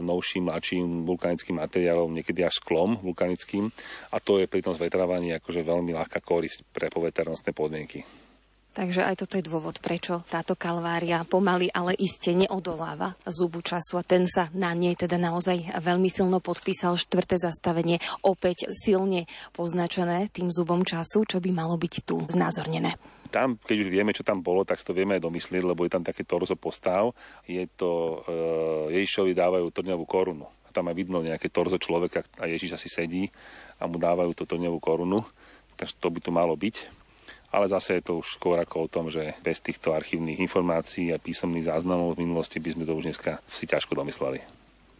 novším, 0.02 0.50
mladším 0.50 1.06
vulkanickým 1.06 1.62
materiálom, 1.62 2.10
niekedy 2.10 2.42
až 2.42 2.58
sklom 2.58 2.98
vulkanickým 2.98 3.70
a 4.10 4.16
to 4.18 4.42
je 4.42 4.50
pri 4.50 4.60
tom 4.62 4.74
zvetrávaní 4.74 5.38
akože 5.38 5.62
veľmi 5.62 5.94
ľahká 5.94 6.18
korisť 6.18 6.66
pre 6.74 6.90
poveternostné 6.90 7.54
podmienky. 7.54 8.02
Takže 8.76 9.08
aj 9.08 9.24
toto 9.24 9.40
je 9.40 9.48
dôvod, 9.48 9.80
prečo 9.80 10.20
táto 10.28 10.52
kalvária 10.52 11.24
pomaly, 11.24 11.72
ale 11.72 11.96
iste 11.96 12.36
neodoláva 12.36 13.16
zubu 13.24 13.64
času 13.64 13.96
a 13.96 14.04
ten 14.04 14.28
sa 14.28 14.52
na 14.52 14.76
nej 14.76 14.92
teda 14.92 15.16
naozaj 15.16 15.80
veľmi 15.80 16.12
silno 16.12 16.44
podpísal. 16.44 17.00
Štvrté 17.00 17.40
zastavenie 17.40 18.04
opäť 18.20 18.68
silne 18.76 19.24
poznačené 19.56 20.28
tým 20.28 20.52
zubom 20.52 20.84
času, 20.84 21.24
čo 21.24 21.40
by 21.40 21.56
malo 21.56 21.80
byť 21.80 21.94
tu 22.04 22.20
znázornené. 22.28 23.15
Tam, 23.28 23.58
keď 23.58 23.76
už 23.86 23.88
vieme, 23.92 24.14
čo 24.14 24.26
tam 24.26 24.40
bolo, 24.40 24.62
tak 24.66 24.80
si 24.80 24.86
to 24.86 24.96
vieme 24.96 25.16
aj 25.18 25.22
domyslieť, 25.24 25.62
lebo 25.62 25.84
je 25.86 25.92
tam 25.92 26.04
také 26.04 26.22
torzo 26.22 26.54
postav. 26.54 27.14
Je 27.46 27.62
to, 27.76 28.22
e, 28.26 28.96
Ježišovi 28.98 29.36
dávajú 29.36 29.70
trňovú 29.70 30.04
korunu. 30.06 30.46
Tam 30.70 30.86
aj 30.92 30.96
vidno 30.96 31.24
nejaké 31.24 31.48
torzo 31.48 31.80
človeka 31.80 32.24
a 32.36 32.44
Ježiš 32.44 32.76
asi 32.76 32.88
sedí 32.92 33.24
a 33.80 33.88
mu 33.88 33.96
dávajú 33.96 34.36
to 34.36 34.44
trňovú 34.44 34.76
korunu. 34.78 35.24
Takže 35.76 35.96
to 35.96 36.08
by 36.12 36.18
tu 36.20 36.30
malo 36.32 36.56
byť 36.56 37.06
ale 37.56 37.72
zase 37.72 37.96
je 37.96 38.02
to 38.04 38.20
už 38.20 38.36
skôr 38.36 38.60
ako 38.60 38.84
o 38.84 38.90
tom, 38.90 39.08
že 39.08 39.32
bez 39.40 39.64
týchto 39.64 39.96
archívnych 39.96 40.36
informácií 40.44 41.08
a 41.14 41.22
písomných 41.22 41.72
záznamov 41.72 42.18
z 42.18 42.20
minulosti 42.26 42.58
by 42.60 42.76
sme 42.76 42.84
to 42.84 42.92
už 42.92 43.08
dneska 43.08 43.40
si 43.48 43.64
ťažko 43.64 43.96
domysleli. 43.96 44.44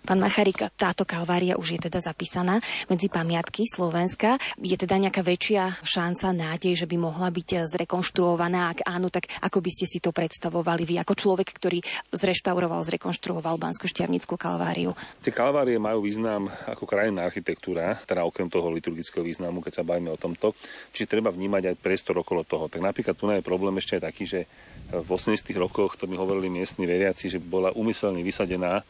Pán 0.07 0.23
Macharika, 0.23 0.71
táto 0.71 1.03
kalvária 1.03 1.59
už 1.59 1.75
je 1.75 1.91
teda 1.91 1.99
zapísaná 1.99 2.63
medzi 2.87 3.11
pamiatky 3.11 3.67
Slovenska. 3.67 4.39
Je 4.63 4.79
teda 4.79 5.03
nejaká 5.03 5.19
väčšia 5.19 5.83
šanca, 5.83 6.31
nádej, 6.31 6.79
že 6.79 6.87
by 6.87 6.95
mohla 6.95 7.27
byť 7.27 7.67
zrekonštruovaná? 7.75 8.71
Ak 8.71 8.87
áno, 8.87 9.11
tak 9.11 9.27
ako 9.43 9.59
by 9.59 9.71
ste 9.75 9.91
si 9.91 9.99
to 9.99 10.15
predstavovali 10.15 10.87
vy, 10.87 11.03
ako 11.03 11.19
človek, 11.19 11.51
ktorý 11.51 11.83
zreštauroval, 12.15 12.87
zrekonštruoval 12.87 13.59
Banskú 13.59 13.91
šťavnickú 13.91 14.39
kalváriu? 14.39 14.95
Tie 15.27 15.35
kalvárie 15.35 15.75
majú 15.75 16.07
význam 16.07 16.47
ako 16.71 16.87
krajinná 16.87 17.27
architektúra, 17.27 17.99
teda 18.07 18.23
okrem 18.23 18.47
toho 18.47 18.71
liturgického 18.71 19.27
významu, 19.27 19.59
keď 19.59 19.83
sa 19.83 19.83
bavíme 19.83 20.15
o 20.15 20.21
tomto. 20.23 20.55
Čiže 20.95 21.19
treba 21.19 21.35
vnímať 21.35 21.75
aj 21.75 21.83
priestor 21.83 22.15
okolo 22.23 22.47
toho. 22.47 22.71
Tak 22.71 22.79
napríklad 22.79 23.19
tu 23.19 23.27
je 23.27 23.43
problém 23.43 23.75
ešte 23.83 23.99
aj 23.99 24.07
taký, 24.07 24.23
že 24.23 24.47
v 24.87 25.09
80. 25.11 25.51
rokoch, 25.59 25.99
to 25.99 26.07
mi 26.07 26.15
hovorili 26.15 26.47
miestni 26.47 26.87
veriaci, 26.87 27.27
že 27.27 27.43
bola 27.43 27.75
umyselne 27.75 28.23
vysadená 28.23 28.87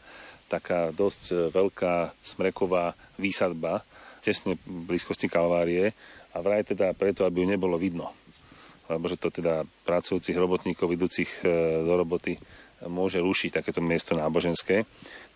taká 0.47 0.89
dosť 0.95 1.23
e, 1.29 1.35
veľká 1.51 2.15
smreková 2.23 2.95
výsadba 3.19 3.83
tesne 4.23 4.59
v 4.59 4.91
blízkosti 4.91 5.31
Kalvárie 5.31 5.95
a 6.35 6.37
vraj 6.43 6.67
teda 6.67 6.91
preto, 6.91 7.23
aby 7.23 7.43
ju 7.43 7.47
nebolo 7.47 7.79
vidno. 7.79 8.11
Lebo 8.87 9.07
že 9.11 9.19
to 9.19 9.31
teda 9.31 9.67
pracujúcich 9.87 10.35
robotníkov 10.35 10.87
idúcich 10.91 11.31
e, 11.43 11.51
do 11.83 11.93
roboty 11.95 12.39
môže 12.85 13.17
rušiť 13.17 13.61
takéto 13.61 13.81
miesto 13.81 14.13
náboženské. 14.13 14.85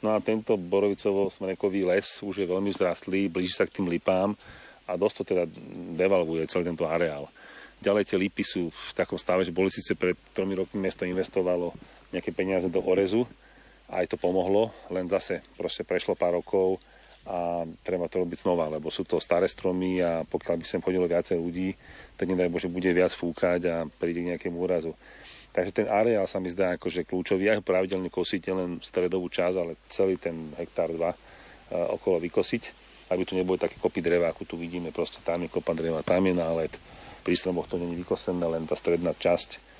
No 0.05 0.13
a 0.13 0.21
tento 0.21 0.53
borovicovo-smrekový 0.57 1.89
les 1.89 2.05
už 2.21 2.45
je 2.45 2.47
veľmi 2.47 2.69
vzrastlý, 2.69 3.33
blíži 3.33 3.53
sa 3.57 3.65
k 3.65 3.81
tým 3.81 3.89
lipám 3.89 4.37
a 4.85 4.91
dosť 4.93 5.15
to 5.21 5.23
teda 5.33 5.43
devalvuje 5.97 6.45
celý 6.49 6.69
tento 6.69 6.85
areál. 6.85 7.29
Ďalej 7.81 8.13
tie 8.13 8.17
lipy 8.21 8.45
sú 8.45 8.69
v 8.69 8.91
takom 8.93 9.17
stave, 9.17 9.41
že 9.41 9.53
boli 9.53 9.73
síce 9.73 9.97
pred 9.97 10.13
tromi 10.37 10.53
rokmi 10.53 10.77
mesto 10.77 11.01
investovalo 11.01 11.73
nejaké 12.13 12.29
peniaze 12.29 12.69
do 12.69 12.77
orezu, 12.77 13.25
aj 13.91 14.07
to 14.07 14.17
pomohlo, 14.17 14.71
len 14.87 15.11
zase 15.11 15.43
proste 15.59 15.83
prešlo 15.83 16.15
pár 16.15 16.39
rokov 16.39 16.79
a 17.27 17.67
treba 17.85 18.09
to 18.09 18.25
robiť 18.25 18.41
znova, 18.41 18.71
lebo 18.71 18.89
sú 18.89 19.05
to 19.05 19.21
staré 19.21 19.45
stromy 19.45 20.01
a 20.01 20.25
pokiaľ 20.25 20.55
by 20.57 20.65
sem 20.65 20.81
chodilo 20.81 21.05
viacej 21.05 21.37
ľudí, 21.37 21.77
tak 22.17 22.25
nedaj 22.25 22.49
Bože 22.49 22.71
bude 22.71 22.89
viac 22.89 23.13
fúkať 23.13 23.61
a 23.69 23.75
príde 23.85 24.25
k 24.25 24.29
nejakému 24.33 24.57
úrazu. 24.57 24.97
Takže 25.51 25.83
ten 25.83 25.87
areál 25.91 26.25
sa 26.25 26.39
mi 26.39 26.47
zdá 26.47 26.79
akože 26.79 27.03
kľúčový. 27.03 27.51
Ja 27.51 27.59
ho 27.59 27.61
pravidelne 27.61 28.07
kosíte 28.07 28.55
len 28.55 28.79
stredovú 28.79 29.27
časť, 29.27 29.55
ale 29.59 29.75
celý 29.91 30.15
ten 30.15 30.55
hektár 30.55 30.95
2 30.95 30.97
uh, 30.97 31.13
okolo 31.91 32.23
vykosiť, 32.23 32.63
aby 33.11 33.21
tu 33.27 33.35
neboli 33.35 33.59
také 33.59 33.75
kopy 33.75 33.99
dreva, 33.99 34.31
ako 34.31 34.47
tu 34.47 34.55
vidíme, 34.55 34.95
proste 34.95 35.19
tam 35.21 35.43
je 35.43 35.51
kopa 35.51 35.75
dreva, 35.75 36.01
tam 36.07 36.23
je 36.23 36.33
nálet. 36.33 36.71
Pri 37.21 37.35
stromoch 37.35 37.67
to 37.67 37.75
není 37.75 37.99
vykosené, 37.99 38.41
len 38.47 38.63
tá 38.63 38.79
stredná 38.79 39.11
časť 39.11 39.70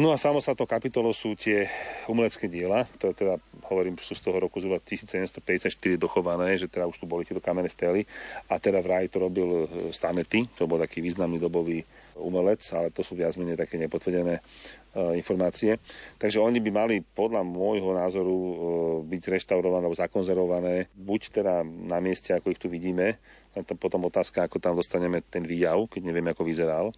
No 0.00 0.08
a 0.08 0.16
samostatnou 0.16 0.64
kapitolou 0.64 1.12
sú 1.12 1.36
tie 1.36 1.68
umelecké 2.08 2.48
diela, 2.48 2.88
ktoré 2.96 3.12
teda, 3.12 3.34
hovorím, 3.68 4.00
sú 4.00 4.16
z 4.16 4.24
toho 4.24 4.40
roku 4.40 4.56
zhruba 4.56 4.80
1754 4.80 5.68
dochované, 6.00 6.56
že 6.56 6.64
teda 6.64 6.88
už 6.88 6.96
tu 6.96 7.04
boli 7.04 7.28
tieto 7.28 7.44
kamenné 7.44 7.68
stely. 7.68 8.08
A 8.48 8.56
teda 8.56 8.80
vraj 8.80 9.12
to 9.12 9.20
robil 9.20 9.68
e, 9.68 9.92
Stanety, 9.92 10.48
to 10.56 10.64
bol 10.64 10.80
taký 10.80 11.04
významný 11.04 11.36
dobový 11.36 11.84
umelec, 12.16 12.64
ale 12.72 12.88
to 12.88 13.04
sú 13.04 13.20
viac 13.20 13.36
menej 13.36 13.60
také 13.60 13.80
nepotvrdené 13.80 14.40
uh, 14.40 15.16
informácie. 15.16 15.80
Takže 16.20 16.40
oni 16.40 16.60
by 16.60 16.70
mali 16.72 17.00
podľa 17.00 17.40
môjho 17.40 17.96
názoru 17.96 18.36
uh, 18.36 18.52
byť 19.00 19.22
reštaurované 19.32 19.88
alebo 19.88 19.96
zakonzervované, 19.96 20.92
buď 20.92 21.20
teda 21.40 21.64
na 21.64 22.04
mieste, 22.04 22.36
ako 22.36 22.52
ich 22.52 22.60
tu 22.60 22.68
vidíme, 22.68 23.16
to 23.64 23.72
potom 23.76 24.04
otázka, 24.04 24.44
ako 24.44 24.60
tam 24.60 24.76
dostaneme 24.76 25.24
ten 25.24 25.44
výjav, 25.48 25.88
keď 25.88 26.04
nevieme, 26.04 26.36
ako 26.36 26.44
vyzeral 26.44 26.92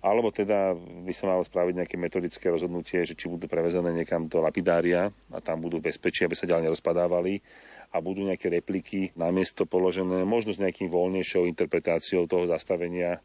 alebo 0.00 0.32
teda 0.32 0.72
by 0.76 1.12
sa 1.12 1.28
malo 1.28 1.44
spraviť 1.44 1.74
nejaké 1.76 1.96
metodické 2.00 2.48
rozhodnutie, 2.48 3.04
že 3.04 3.12
či 3.12 3.28
budú 3.28 3.44
prevezené 3.44 3.92
niekam 3.92 4.24
do 4.24 4.40
lapidária 4.40 5.12
a 5.28 5.38
tam 5.44 5.60
budú 5.60 5.76
bezpečí, 5.76 6.24
aby 6.24 6.32
sa 6.32 6.48
ďalej 6.48 6.72
nerozpadávali 6.72 7.44
a 7.92 8.00
budú 8.00 8.24
nejaké 8.24 8.48
repliky 8.48 9.12
na 9.12 9.28
miesto 9.28 9.68
položené, 9.68 10.24
možno 10.24 10.56
s 10.56 10.62
nejakým 10.62 10.88
voľnejšou 10.88 11.44
interpretáciou 11.52 12.24
toho 12.24 12.48
zastavenia 12.48 13.20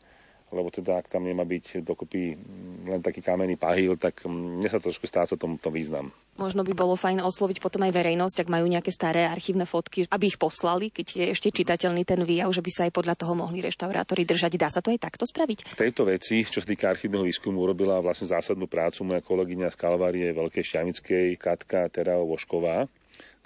lebo 0.53 0.69
teda 0.69 1.01
ak 1.01 1.09
tam 1.09 1.25
nemá 1.25 1.41
byť 1.41 1.81
dokopy 1.81 2.37
len 2.85 3.01
taký 3.01 3.19
kamenný 3.25 3.57
pahýl, 3.57 3.97
tak 3.97 4.23
mne 4.29 4.65
sa 4.69 4.77
trošku 4.77 5.09
stráca 5.09 5.33
tom, 5.33 5.57
tom 5.57 5.73
význam. 5.73 6.13
Možno 6.35 6.67
by 6.67 6.75
bolo 6.75 6.99
fajn 6.99 7.23
osloviť 7.23 7.63
potom 7.63 7.87
aj 7.87 7.95
verejnosť, 7.95 8.43
ak 8.43 8.51
majú 8.51 8.67
nejaké 8.67 8.91
staré 8.91 9.25
archívne 9.25 9.63
fotky, 9.63 10.05
aby 10.11 10.25
ich 10.29 10.37
poslali, 10.37 10.91
keď 10.91 11.07
je 11.15 11.25
ešte 11.31 11.49
čitateľný 11.49 12.03
ten 12.03 12.21
výjav, 12.21 12.51
že 12.51 12.61
by 12.61 12.71
sa 12.75 12.81
aj 12.85 12.91
podľa 12.93 13.15
toho 13.15 13.33
mohli 13.33 13.63
reštaurátori 13.63 14.27
držať. 14.27 14.59
Dá 14.59 14.67
sa 14.67 14.83
to 14.83 14.91
aj 14.91 14.99
takto 14.99 15.23
spraviť? 15.23 15.73
V 15.73 15.79
tejto 15.79 16.03
veci, 16.05 16.43
čo 16.43 16.59
sa 16.59 16.67
týka 16.67 16.91
archívneho 16.91 17.23
výskumu, 17.23 17.63
urobila 17.63 18.03
vlastne 18.03 18.27
zásadnú 18.27 18.67
prácu 18.67 19.07
moja 19.07 19.23
kolegyňa 19.23 19.71
z 19.71 19.79
Kalvárie 19.79 20.27
Veľkej 20.35 20.63
Šťavnickej, 20.67 21.27
Katka 21.39 21.87
Terao 21.87 22.27
Vošková, 22.27 22.85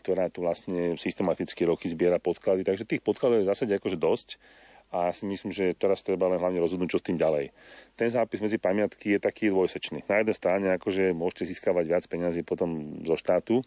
ktorá 0.02 0.28
tu 0.34 0.41
vlastne 0.41 0.97
systematicky 0.97 1.70
roky 1.70 1.88
zbiera 1.93 2.18
podklady. 2.18 2.66
Takže 2.66 2.89
tých 2.89 3.06
podkladov 3.06 3.41
je 3.41 3.45
v 3.45 3.52
zásade 3.54 3.74
akože 3.78 4.02
dosť 4.02 4.41
a 4.90 5.14
si 5.14 5.30
myslím, 5.30 5.54
že 5.54 5.78
teraz 5.78 6.02
treba 6.02 6.26
len 6.26 6.42
hlavne 6.42 6.58
rozhodnúť, 6.58 6.98
čo 6.98 7.00
s 7.00 7.06
tým 7.06 7.22
ďalej. 7.22 7.54
Ten 7.94 8.10
zápis 8.10 8.42
medzi 8.42 8.58
pamiatky 8.58 9.18
je 9.18 9.20
taký 9.22 9.54
dvojsečný. 9.54 10.10
Na 10.10 10.22
jednej 10.22 10.34
strane 10.34 10.68
akože 10.82 11.14
môžete 11.14 11.46
získavať 11.54 11.86
viac 11.86 12.04
peniazy 12.10 12.42
potom 12.42 12.98
zo 13.06 13.14
štátu, 13.14 13.62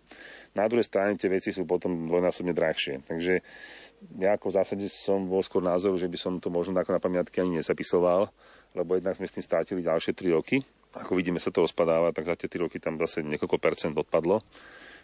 na 0.59 0.67
druhej 0.67 0.83
strane 0.83 1.15
tie 1.15 1.31
veci 1.31 1.55
sú 1.55 1.63
potom 1.63 2.11
dvojnásobne 2.11 2.51
drahšie. 2.51 3.07
Takže 3.07 3.39
ja 4.19 4.35
ako 4.35 4.51
v 4.51 4.57
zásade 4.59 4.87
som 4.91 5.31
bol 5.31 5.47
skôr 5.47 5.63
názoru, 5.63 5.95
že 5.95 6.11
by 6.11 6.19
som 6.19 6.33
to 6.43 6.51
možno 6.51 6.75
ako 6.75 6.91
na 6.91 6.99
pamiatky 6.99 7.39
ani 7.39 7.63
nezapisoval, 7.63 8.27
lebo 8.75 8.99
jednak 8.99 9.15
sme 9.15 9.31
s 9.31 9.35
tým 9.39 9.47
státili 9.47 9.81
ďalšie 9.87 10.19
3 10.19 10.35
roky. 10.35 10.59
Ako 10.93 11.15
vidíme, 11.15 11.39
sa 11.39 11.55
to 11.55 11.63
rozpadáva, 11.63 12.11
tak 12.11 12.27
za 12.27 12.35
tie 12.35 12.51
3 12.51 12.67
roky 12.67 12.83
tam 12.83 12.99
zase 12.99 13.23
niekoľko 13.23 13.57
percent 13.63 13.95
odpadlo. 13.95 14.43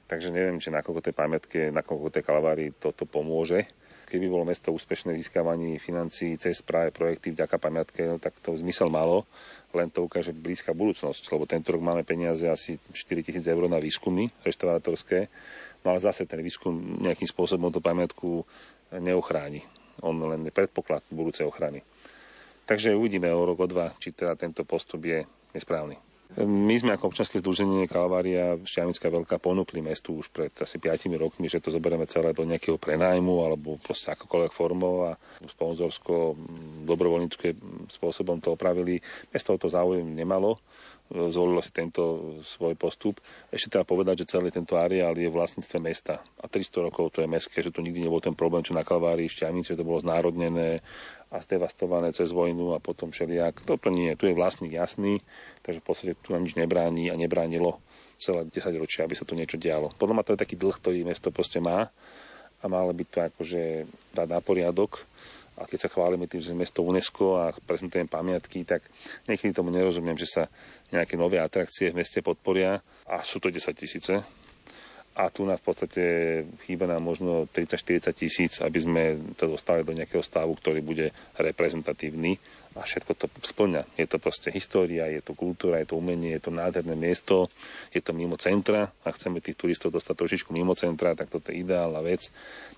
Takže 0.09 0.35
neviem, 0.35 0.59
či 0.59 0.75
nakoľko 0.75 1.05
tej 1.05 1.14
pamätke, 1.14 1.61
nakoľko 1.71 2.09
tej 2.11 2.23
kalvári 2.27 2.75
toto 2.75 3.07
pomôže 3.07 3.71
keby 4.09 4.27
bolo 4.33 4.49
mesto 4.49 4.73
úspešné 4.73 5.13
v 5.13 5.21
získavaní 5.21 5.77
financií 5.77 6.41
cez 6.41 6.65
práve 6.65 6.89
projekty 6.89 7.37
vďaka 7.37 7.61
pamiatke, 7.61 8.09
no, 8.09 8.17
tak 8.17 8.33
to 8.41 8.57
zmysel 8.57 8.89
malo, 8.89 9.29
len 9.77 9.93
to 9.93 10.09
ukáže 10.09 10.33
blízka 10.33 10.73
budúcnosť, 10.73 11.29
lebo 11.29 11.45
tento 11.45 11.77
rok 11.77 11.85
máme 11.85 12.09
peniaze 12.09 12.49
asi 12.49 12.81
4 12.81 13.21
tisíc 13.21 13.45
eur 13.45 13.69
na 13.69 13.77
výskumy 13.77 14.33
reštaurátorské, 14.41 15.29
no 15.85 15.93
ale 15.93 16.01
zase 16.01 16.25
ten 16.25 16.41
výskum 16.41 17.05
nejakým 17.05 17.29
spôsobom 17.29 17.69
tú 17.69 17.85
pamiatku 17.85 18.49
neochráni. 18.97 19.69
On 20.01 20.17
len 20.17 20.49
je 20.49 20.53
predpoklad 20.57 21.05
budúcej 21.13 21.45
ochrany. 21.45 21.85
Takže 22.65 22.97
uvidíme 22.97 23.29
o 23.33 23.45
rok, 23.45 23.61
o 23.61 23.67
dva, 23.69 23.93
či 24.01 24.17
teda 24.17 24.37
tento 24.37 24.65
postup 24.65 25.05
je 25.05 25.29
nesprávny. 25.53 26.08
My 26.37 26.76
sme 26.76 26.93
ako 26.93 27.09
občanské 27.09 27.41
združenie 27.41 27.89
Kalvária 27.89 28.61
Šťavnická 28.61 29.09
Veľká 29.09 29.41
ponúkli 29.41 29.81
mestu 29.81 30.20
už 30.20 30.29
pred 30.29 30.53
asi 30.61 30.76
5 30.76 31.09
rokmi, 31.16 31.49
že 31.49 31.57
to 31.57 31.72
zoberieme 31.72 32.05
celé 32.05 32.37
do 32.37 32.45
nejakého 32.45 32.76
prenájmu 32.76 33.49
alebo 33.49 33.81
proste 33.81 34.12
akokoľvek 34.12 34.53
formou 34.53 35.09
a 35.09 35.16
sponzorsko 35.41 36.37
dobrovoľnícke 36.85 37.57
spôsobom 37.89 38.45
to 38.45 38.53
opravili. 38.53 39.01
Mesto 39.33 39.57
to 39.57 39.72
záujem 39.72 40.05
nemalo 40.05 40.61
zvolilo 41.09 41.65
si 41.65 41.73
tento 41.73 42.37
svoj 42.45 42.77
postup. 42.77 43.17
Ešte 43.49 43.73
treba 43.73 43.89
povedať, 43.89 44.25
že 44.25 44.37
celý 44.37 44.53
tento 44.53 44.77
areál 44.77 45.17
je 45.17 45.29
v 45.29 45.37
vlastníctve 45.37 45.79
mesta 45.81 46.21
a 46.41 46.45
300 46.47 46.87
rokov 46.89 47.17
to 47.17 47.25
je 47.25 47.29
mestské, 47.29 47.65
že 47.65 47.73
tu 47.73 47.81
nikdy 47.81 48.05
nebol 48.05 48.21
ten 48.21 48.37
problém, 48.37 48.61
čo 48.61 48.77
na 48.77 48.85
Kalvárii, 48.85 49.33
Šťavnice, 49.33 49.73
to 49.73 49.89
bolo 49.89 50.05
znárodnené 50.05 50.85
a 51.29 51.41
zdevastované 51.41 52.13
cez 52.13 52.33
vojnu 52.33 52.77
a 52.77 52.81
potom 52.81 53.13
všelijak. 53.13 53.65
Toto 53.65 53.89
nie, 53.89 54.17
tu 54.17 54.29
je 54.29 54.37
vlastník 54.37 54.77
jasný, 54.77 55.21
takže 55.65 55.81
v 55.81 55.87
podstate 55.87 56.13
tu 56.21 56.33
nám 56.33 56.45
nič 56.45 56.57
nebráni 56.57 57.13
a 57.13 57.17
nebránilo 57.17 57.81
celé 58.19 58.45
10 58.49 58.75
ročia, 58.81 59.05
aby 59.05 59.15
sa 59.17 59.29
tu 59.29 59.37
niečo 59.37 59.61
dialo. 59.61 59.93
Podľa 59.97 60.15
ma 60.17 60.23
to 60.25 60.35
je 60.37 60.43
taký 60.43 60.57
dlh, 60.57 60.77
ktorý 60.77 61.05
mesto 61.05 61.33
proste 61.33 61.63
má 61.63 61.89
a 62.59 62.65
malo 62.67 62.91
by 62.91 63.05
to 63.07 63.19
akože 63.23 63.87
dať 64.13 64.29
na 64.29 64.41
poriadok 64.43 65.07
a 65.59 65.67
keď 65.67 65.87
sa 65.87 65.93
chválime 65.93 66.31
tým, 66.31 66.39
že 66.39 66.55
mesto 66.55 66.87
UNESCO 66.87 67.43
a 67.43 67.51
prezentujeme 67.51 68.07
pamiatky, 68.07 68.63
tak 68.63 68.87
niekedy 69.27 69.51
tomu 69.51 69.75
nerozumiem, 69.75 70.15
že 70.15 70.31
sa 70.31 70.45
nejaké 70.95 71.19
nové 71.19 71.43
atrakcie 71.43 71.91
v 71.91 71.99
meste 71.99 72.23
podporia 72.23 72.79
a 73.05 73.21
sú 73.27 73.43
to 73.43 73.51
10 73.51 73.75
tisíce. 73.75 74.23
A 75.19 75.35
tu 75.35 75.43
na 75.43 75.59
v 75.59 75.66
podstate 75.66 76.03
chýba 76.62 76.87
nám 76.87 77.03
možno 77.03 77.51
30-40 77.51 78.14
tisíc, 78.14 78.53
aby 78.62 78.79
sme 78.79 79.03
to 79.35 79.51
dostali 79.51 79.83
do 79.83 79.91
nejakého 79.91 80.23
stavu, 80.23 80.55
ktorý 80.55 80.79
bude 80.79 81.11
reprezentatívny 81.35 82.39
a 82.79 82.87
všetko 82.87 83.12
to 83.19 83.27
splňa. 83.43 83.83
Je 83.99 84.07
to 84.07 84.23
proste 84.23 84.55
história, 84.55 85.11
je 85.11 85.19
to 85.19 85.35
kultúra, 85.35 85.83
je 85.83 85.91
to 85.91 85.99
umenie, 85.99 86.39
je 86.39 86.47
to 86.47 86.55
nádherné 86.55 86.95
miesto, 86.95 87.51
je 87.91 87.99
to 87.99 88.14
mimo 88.14 88.39
centra 88.39 88.95
a 89.03 89.09
chceme 89.11 89.43
tých 89.43 89.59
turistov 89.59 89.91
dostať 89.91 90.14
trošičku 90.14 90.55
mimo 90.55 90.79
centra, 90.79 91.19
tak 91.19 91.35
toto 91.35 91.51
je 91.51 91.66
ideálna 91.66 91.99
vec. 91.99 92.31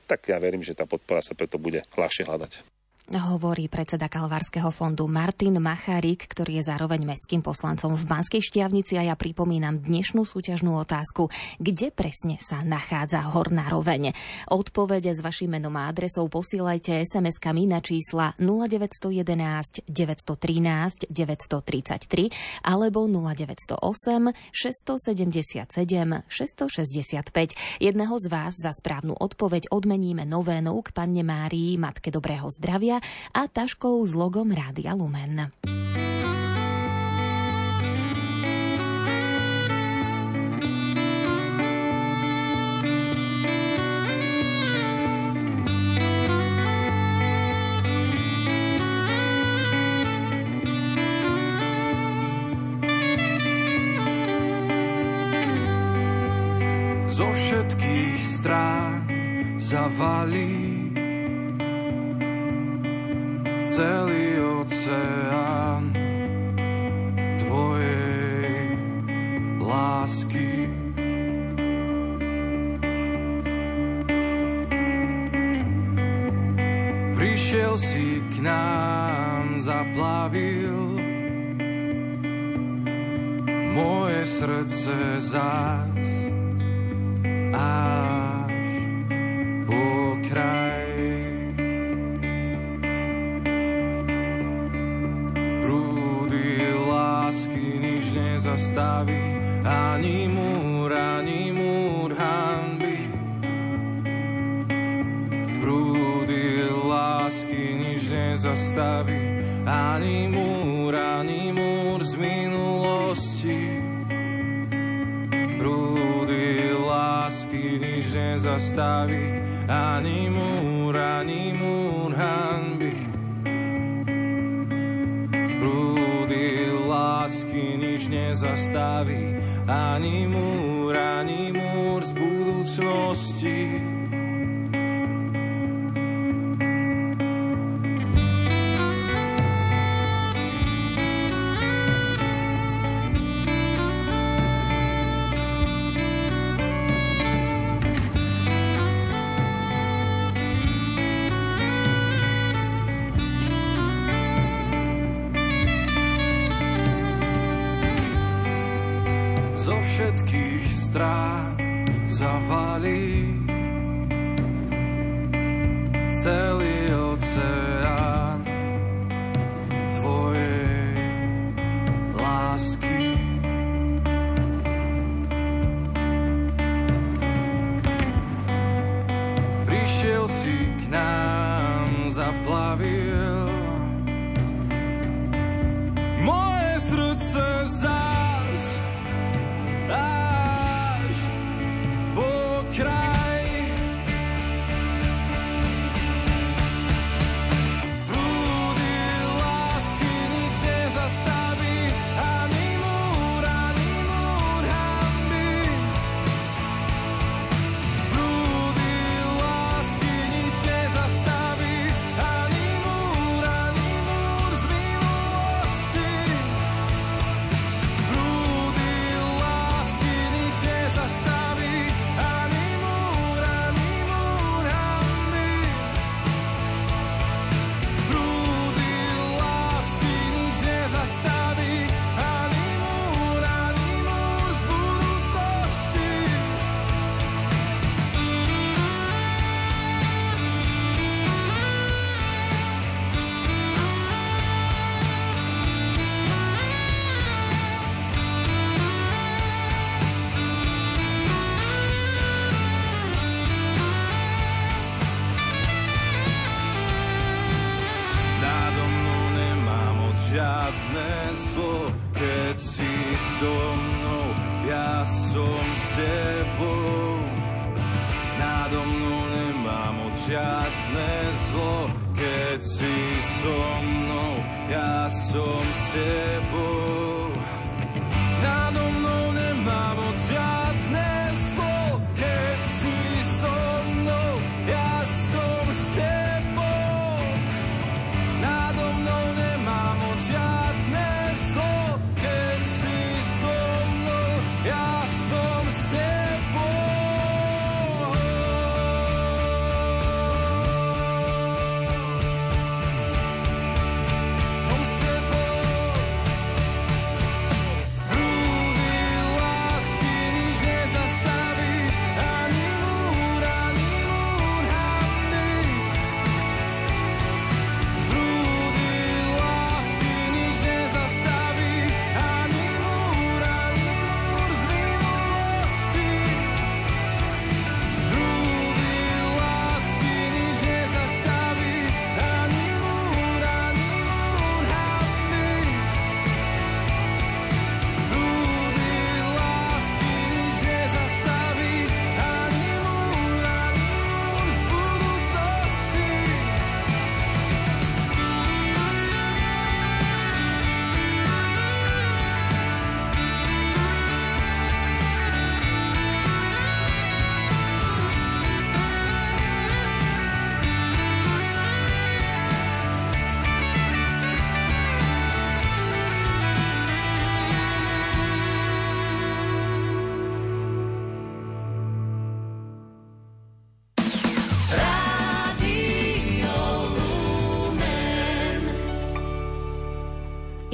Tak 0.09 0.33
ja 0.33 0.41
verím, 0.41 0.65
že 0.65 0.73
tá 0.73 0.89
podpora 0.89 1.21
sa 1.21 1.37
preto 1.37 1.61
bude 1.61 1.85
ľahšie 1.93 2.25
hľadať 2.25 2.80
hovorí 3.19 3.67
predseda 3.67 4.07
Kalvárskeho 4.07 4.71
fondu 4.71 5.11
Martin 5.11 5.59
Macharik, 5.59 6.31
ktorý 6.31 6.63
je 6.63 6.71
zároveň 6.71 7.03
mestským 7.03 7.43
poslancom 7.43 7.99
v 7.99 8.07
Banskej 8.07 8.39
Štiavnici 8.39 8.95
a 8.95 9.11
ja 9.11 9.19
pripomínam 9.19 9.83
dnešnú 9.83 10.23
súťažnú 10.23 10.79
otázku, 10.79 11.27
kde 11.59 11.91
presne 11.91 12.39
sa 12.39 12.63
nachádza 12.63 13.27
Horná 13.27 13.67
roveň. 13.67 14.15
Odpovede 14.47 15.11
s 15.11 15.27
vašim 15.27 15.59
menom 15.59 15.75
a 15.75 15.91
adresou 15.91 16.31
posielajte 16.31 17.03
SMS-kami 17.03 17.67
na 17.67 17.83
čísla 17.83 18.39
0911 18.39 19.91
913 19.91 21.11
933 21.11 22.31
alebo 22.63 23.11
0908 23.11 23.75
677 24.55 25.67
665. 26.31 27.83
Jedného 27.83 28.15
z 28.23 28.27
vás 28.31 28.55
za 28.55 28.71
správnu 28.71 29.19
odpoveď 29.19 29.75
odmeníme 29.75 30.23
novénou 30.23 30.79
k 30.87 30.95
panne 30.95 31.27
Márii, 31.27 31.75
Matke 31.75 32.15
Dobrého 32.15 32.47
zdravia 32.55 33.00
a 33.35 33.43
taškou 33.49 34.01
s 34.07 34.13
logom 34.17 34.53
Rádia 34.53 34.97
Lumen. 34.97 35.51
zo 57.21 57.29
všetkých 57.37 58.21
strán 58.23 59.05
zavalí 59.61 60.80
celý 63.65 64.41
oceán 64.41 65.93
tvojej 67.37 68.79
lásky. 69.61 70.71
Prišiel 77.13 77.77
si 77.77 78.25
k 78.33 78.35
nám, 78.41 79.61
zaplavil 79.61 80.97
moje 83.71 84.21
srdce 84.27 85.21
zás 85.21 85.90
ani 99.65 100.29
múr, 100.29 100.93
ani 100.93 101.53
múr 101.53 102.15
hanby. 102.17 102.97
Prúdy 105.61 106.67
lásky 106.89 107.77
nič 107.79 108.09
nezastaví, 108.11 109.30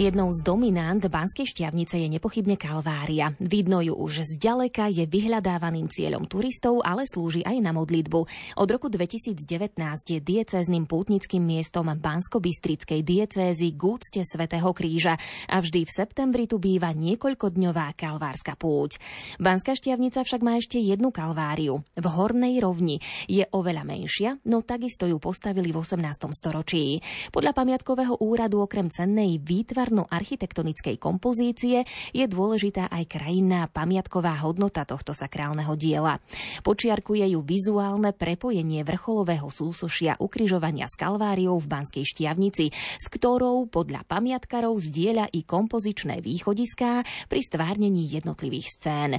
Jednou 0.06 0.30
z 0.30 0.38
dominant 0.38 1.02
Banskej 1.02 1.50
šťavnice 1.50 1.98
je 1.98 2.06
nepochybne 2.06 2.54
Kalvária. 2.54 3.34
Vidno 3.42 3.82
ju 3.82 3.90
už 3.98 4.38
zďaleka, 4.38 4.86
je 4.86 5.02
vyhľadávaným 5.02 5.90
cieľom 5.90 6.30
turistov, 6.30 6.78
ale 6.86 7.10
slúži 7.10 7.42
aj 7.42 7.58
na 7.58 7.74
modlitbu. 7.74 8.20
Od 8.54 8.68
roku 8.70 8.86
2019 8.86 9.74
je 10.06 10.22
diecézným 10.22 10.86
pútnickým 10.86 11.42
miestom 11.42 11.90
Bansko-Bystrickej 11.90 13.02
diecézy 13.02 13.74
k 13.74 13.82
úcte 13.82 14.22
Svetého 14.22 14.70
kríža 14.70 15.18
a 15.50 15.58
vždy 15.58 15.82
v 15.82 15.90
septembri 15.90 16.46
tu 16.46 16.62
býva 16.62 16.94
niekoľkodňová 16.94 17.98
kalvárska 17.98 18.54
púť. 18.54 19.02
Banská 19.42 19.74
šťavnica 19.74 20.22
však 20.22 20.38
má 20.38 20.54
ešte 20.62 20.78
jednu 20.78 21.10
kalváriu. 21.10 21.82
V 21.98 22.06
Hornej 22.06 22.62
rovni 22.62 23.02
je 23.26 23.42
oveľa 23.50 23.82
menšia, 23.82 24.38
no 24.46 24.62
takisto 24.62 25.10
ju 25.10 25.18
postavili 25.18 25.74
v 25.74 25.82
18. 25.82 26.30
storočí. 26.30 27.02
Podľa 27.34 27.58
pamiatkového 27.58 28.22
úradu 28.22 28.62
okrem 28.62 28.86
cennej 28.86 29.42
výtvar 29.42 29.95
architektonickej 30.04 31.00
kompozície 31.00 31.88
je 32.12 32.24
dôležitá 32.28 32.92
aj 32.92 33.08
krajinná 33.08 33.70
pamiatková 33.72 34.36
hodnota 34.44 34.84
tohto 34.84 35.16
sakrálneho 35.16 35.72
diela. 35.78 36.20
Počiarkuje 36.60 37.32
ju 37.32 37.40
vizuálne 37.40 38.12
prepojenie 38.12 38.84
vrcholového 38.84 39.48
súsošia 39.48 40.18
ukrižovania 40.20 40.90
s 40.90 40.98
Kalváriou 40.98 41.56
v 41.62 41.70
Banskej 41.70 42.04
Štiavnici, 42.04 42.74
s 42.74 43.06
ktorou 43.06 43.70
podľa 43.70 44.02
pamiatkarov 44.10 44.76
zdieľa 44.82 45.30
i 45.30 45.46
kompozičné 45.46 46.18
východiská 46.18 47.06
pri 47.30 47.40
stvárnení 47.44 48.10
jednotlivých 48.10 48.66
scén. 48.66 49.12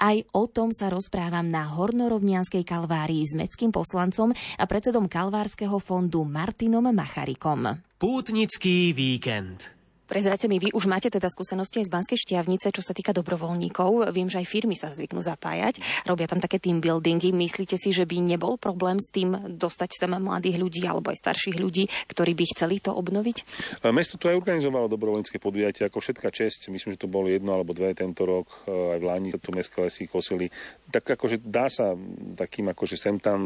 Aj 0.00 0.16
o 0.32 0.48
tom 0.48 0.72
sa 0.72 0.88
rozprávam 0.88 1.50
na 1.50 1.68
Hornorovnianskej 1.68 2.62
Kalvárii 2.62 3.26
s 3.26 3.36
mestským 3.36 3.74
poslancom 3.74 4.30
a 4.32 4.64
predsedom 4.64 5.10
Kalvárskeho 5.10 5.82
fondu 5.82 6.22
Martinom 6.22 6.86
Macharikom. 6.88 7.82
Pútnický 7.98 8.94
víkend. 8.94 9.73
Prezrate 10.04 10.52
mi, 10.52 10.60
vy 10.60 10.68
už 10.76 10.84
máte 10.84 11.08
teda 11.08 11.32
skúsenosti 11.32 11.80
aj 11.80 11.88
z 11.88 11.94
Banskej 11.96 12.18
šťavnice, 12.20 12.68
čo 12.68 12.84
sa 12.84 12.92
týka 12.92 13.16
dobrovoľníkov. 13.16 14.12
Viem, 14.12 14.28
že 14.28 14.44
aj 14.44 14.46
firmy 14.52 14.76
sa 14.76 14.92
zvyknú 14.92 15.24
zapájať, 15.24 15.80
robia 16.04 16.28
tam 16.28 16.44
také 16.44 16.60
team 16.60 16.84
buildingy. 16.84 17.32
Myslíte 17.32 17.80
si, 17.80 17.88
že 17.88 18.04
by 18.04 18.20
nebol 18.20 18.60
problém 18.60 19.00
s 19.00 19.08
tým 19.08 19.56
dostať 19.56 19.96
sem 19.96 20.12
mladých 20.12 20.60
ľudí 20.60 20.84
alebo 20.84 21.08
aj 21.08 21.24
starších 21.24 21.56
ľudí, 21.56 21.88
ktorí 22.12 22.36
by 22.36 22.44
chceli 22.52 22.84
to 22.84 22.92
obnoviť? 22.92 23.36
A 23.80 23.96
Mesto 23.96 24.20
tu 24.20 24.28
aj 24.28 24.36
organizovalo 24.36 24.92
dobrovoľnícke 24.92 25.40
podujatia, 25.40 25.88
ako 25.88 26.04
všetká 26.04 26.28
česť. 26.28 26.68
Myslím, 26.68 27.00
že 27.00 27.00
to 27.00 27.08
bolo 27.08 27.32
jedno 27.32 27.56
alebo 27.56 27.72
dve 27.72 27.96
tento 27.96 28.28
rok, 28.28 28.68
e, 28.68 28.96
aj 28.96 28.98
v 29.00 29.04
Lani 29.08 29.30
tu 29.32 29.50
mestské 29.56 29.80
lesy 29.80 30.04
kosili. 30.04 30.52
Tak 30.92 31.16
akože 31.16 31.40
dá 31.40 31.72
sa 31.72 31.96
takým 32.36 32.68
akože 32.68 33.00
sem 33.00 33.16
tam 33.16 33.40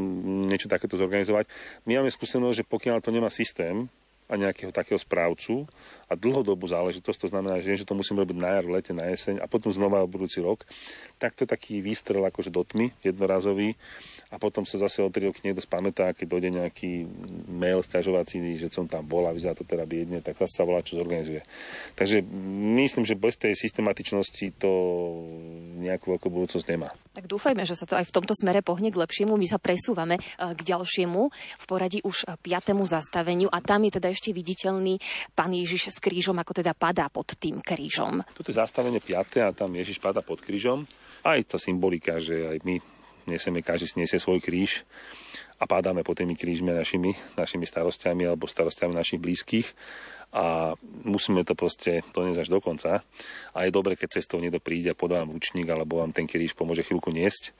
niečo 0.50 0.66
takéto 0.66 0.98
zorganizovať. 0.98 1.46
My 1.86 2.02
máme 2.02 2.10
skúsenosť, 2.10 2.56
že 2.62 2.64
pokiaľ 2.66 2.98
to 2.98 3.14
nemá 3.14 3.30
systém, 3.30 3.86
a 4.28 4.36
nejakého 4.36 4.68
takého 4.68 5.00
správcu 5.00 5.64
a 6.04 6.12
dlhodobú 6.12 6.68
záležitosť, 6.68 7.18
to 7.24 7.28
znamená, 7.32 7.64
že, 7.64 7.80
že 7.80 7.88
to 7.88 7.96
musím 7.96 8.20
robiť 8.20 8.36
na 8.36 8.60
jar, 8.60 8.64
v 8.68 8.72
lete, 8.76 8.92
na 8.92 9.08
jeseň 9.08 9.40
a 9.40 9.48
potom 9.48 9.72
znova 9.72 10.04
v 10.04 10.12
budúci 10.12 10.44
rok, 10.44 10.68
tak 11.16 11.32
to 11.32 11.48
je 11.48 11.48
taký 11.48 11.80
výstrel 11.80 12.20
akože 12.28 12.52
do 12.52 12.60
tmy, 12.60 12.92
jednorazový 13.00 13.74
a 14.28 14.36
potom 14.36 14.68
sa 14.68 14.76
zase 14.76 15.00
o 15.00 15.08
3 15.08 15.32
roky 15.32 15.40
niekto 15.40 15.64
spamätá, 15.64 16.12
keď 16.12 16.26
dojde 16.28 16.50
nejaký 16.52 17.08
mail 17.48 17.80
sťažovací, 17.80 18.60
že 18.60 18.68
som 18.68 18.84
tam 18.84 19.08
bol 19.08 19.24
a 19.24 19.32
vyzerá 19.32 19.56
to 19.56 19.64
teda 19.64 19.88
biedne, 19.88 20.20
tak 20.20 20.36
zase 20.36 20.52
sa 20.52 20.68
volá, 20.68 20.84
čo 20.84 21.00
zorganizuje. 21.00 21.40
Takže 21.96 22.20
myslím, 22.76 23.08
že 23.08 23.16
bez 23.16 23.40
tej 23.40 23.56
systematičnosti 23.56 24.60
to 24.60 24.72
nejakú 25.80 26.12
veľkú 26.12 26.28
budúcnosť 26.28 26.66
nemá. 26.68 26.92
Tak 27.16 27.24
dúfajme, 27.24 27.64
že 27.64 27.72
sa 27.72 27.88
to 27.88 27.96
aj 27.96 28.04
v 28.04 28.14
tomto 28.14 28.36
smere 28.36 28.60
pohne 28.60 28.92
k 28.92 29.00
lepšiemu. 29.00 29.32
My 29.32 29.48
sa 29.48 29.56
presúvame 29.56 30.20
e, 30.20 30.22
k 30.36 30.60
ďalšiemu 30.60 31.22
v 31.32 31.64
poradí 31.64 32.04
už 32.04 32.28
piatému 32.44 32.84
zastaveniu 32.84 33.48
a 33.48 33.64
tam 33.64 33.88
je 33.88 33.96
teda 33.96 34.12
ešte 34.12 34.36
viditeľný 34.36 35.00
pán 35.32 35.56
Ježiš 35.56 35.96
s 35.96 35.98
krížom, 36.04 36.36
ako 36.36 36.60
teda 36.60 36.76
padá 36.76 37.08
pod 37.08 37.32
tým 37.40 37.64
krížom. 37.64 38.20
Toto 38.36 38.52
je 38.52 38.60
zastavenie 38.60 39.00
5. 39.00 39.40
a 39.40 39.50
tam 39.56 39.72
Ježiš 39.72 39.96
pada 40.04 40.20
pod 40.20 40.44
krížom. 40.44 40.84
Aj 41.24 41.40
tá 41.48 41.56
symbolika, 41.56 42.20
že 42.20 42.44
aj 42.44 42.58
my 42.62 42.97
nesieme, 43.28 43.60
každý 43.60 43.86
si 43.86 43.96
nesie 44.00 44.18
svoj 44.18 44.40
kríž 44.40 44.88
a 45.60 45.68
pádáme 45.68 46.02
pod 46.02 46.18
tými 46.18 46.34
krížmi 46.34 46.72
našimi, 46.72 47.12
našimi 47.36 47.68
starostiami 47.68 48.24
alebo 48.24 48.48
starostiami 48.48 48.94
našich 48.94 49.20
blízkych 49.20 49.76
a 50.32 50.76
musíme 51.08 51.40
to 51.44 51.56
proste 51.56 52.04
doniesť 52.12 52.44
až 52.44 52.48
do 52.52 52.60
konca. 52.60 53.00
A 53.56 53.58
je 53.64 53.72
dobre, 53.72 53.96
keď 53.96 54.20
cestou 54.20 54.40
niekto 54.40 54.60
príde 54.60 54.92
a 54.92 54.98
podá 54.98 55.24
vám 55.24 55.32
ručník 55.32 55.68
alebo 55.68 56.04
vám 56.04 56.12
ten 56.12 56.28
kríž 56.28 56.52
pomôže 56.52 56.84
chvíľku 56.84 57.08
niesť. 57.08 57.56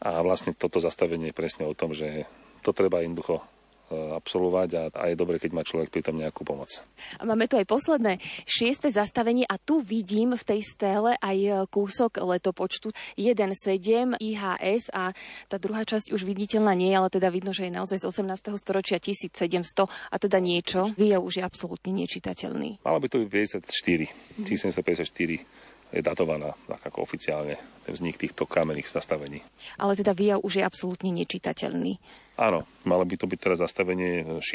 A 0.00 0.24
vlastne 0.24 0.56
toto 0.56 0.80
zastavenie 0.80 1.28
je 1.30 1.36
presne 1.36 1.68
o 1.68 1.76
tom, 1.76 1.92
že 1.92 2.24
to 2.64 2.72
treba 2.72 3.04
jednoducho 3.04 3.44
absolvovať 3.90 4.68
a, 4.78 4.82
a 4.94 5.04
je 5.10 5.16
dobre, 5.18 5.42
keď 5.42 5.50
má 5.50 5.62
človek 5.66 5.90
pri 5.90 6.06
tom 6.06 6.16
nejakú 6.16 6.46
pomoc. 6.46 6.70
Máme 7.18 7.50
tu 7.50 7.58
aj 7.58 7.66
posledné 7.66 8.22
šieste 8.46 8.86
zastavenie 8.88 9.42
a 9.44 9.58
tu 9.58 9.82
vidím 9.82 10.38
v 10.38 10.44
tej 10.46 10.60
stéle 10.62 11.18
aj 11.18 11.38
e, 11.38 11.50
kúsok 11.66 12.22
letopočtu 12.22 12.94
1.7 13.18 14.16
IHS 14.18 14.94
a 14.94 15.10
tá 15.50 15.56
druhá 15.58 15.82
časť 15.82 16.14
už 16.14 16.22
viditeľná 16.22 16.72
nie 16.78 16.94
ale 16.94 17.10
teda 17.10 17.28
vidno, 17.34 17.50
že 17.50 17.66
je 17.66 17.72
naozaj 17.74 17.98
z 18.02 18.06
18. 18.06 18.54
storočia 18.56 19.02
1700 19.02 19.86
a 19.86 20.16
teda 20.16 20.38
niečo. 20.38 20.90
Vie 20.94 21.18
už 21.18 21.40
je 21.40 21.44
absolútne 21.44 21.90
nečitateľný. 21.90 22.82
Malo 22.86 22.98
by 23.02 23.06
to 23.10 23.26
byť 23.26 23.28
54. 23.28 24.46
1754 24.46 25.59
je 25.90 26.00
datovaná 26.02 26.54
tak 26.70 26.90
ako 26.90 27.02
oficiálne 27.02 27.58
ten 27.82 27.92
vznik 27.92 28.16
týchto 28.16 28.46
kamenných 28.46 28.90
zastavení. 28.90 29.42
Ale 29.76 29.98
teda 29.98 30.14
Via 30.14 30.38
už 30.38 30.62
je 30.62 30.66
absolútne 30.66 31.10
nečitateľný. 31.10 31.98
Áno, 32.38 32.64
malo 32.86 33.04
by 33.04 33.14
to 33.18 33.26
byť 33.26 33.38
teraz 33.38 33.58
zastavenie 33.60 34.40
6. 34.40 34.46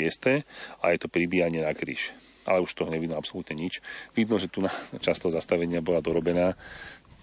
a 0.82 0.86
je 0.90 1.00
to 1.00 1.12
pribíjanie 1.12 1.62
na 1.62 1.76
kríž. 1.76 2.16
Ale 2.46 2.62
už 2.62 2.78
toho 2.78 2.94
nevidno 2.94 3.18
absolútne 3.18 3.58
nič. 3.58 3.82
Vidno, 4.14 4.38
že 4.38 4.48
tu 4.48 4.62
na 4.62 4.70
časť 4.96 5.28
toho 5.28 5.34
zastavenia 5.34 5.82
bola 5.82 6.00
dorobená. 6.00 6.54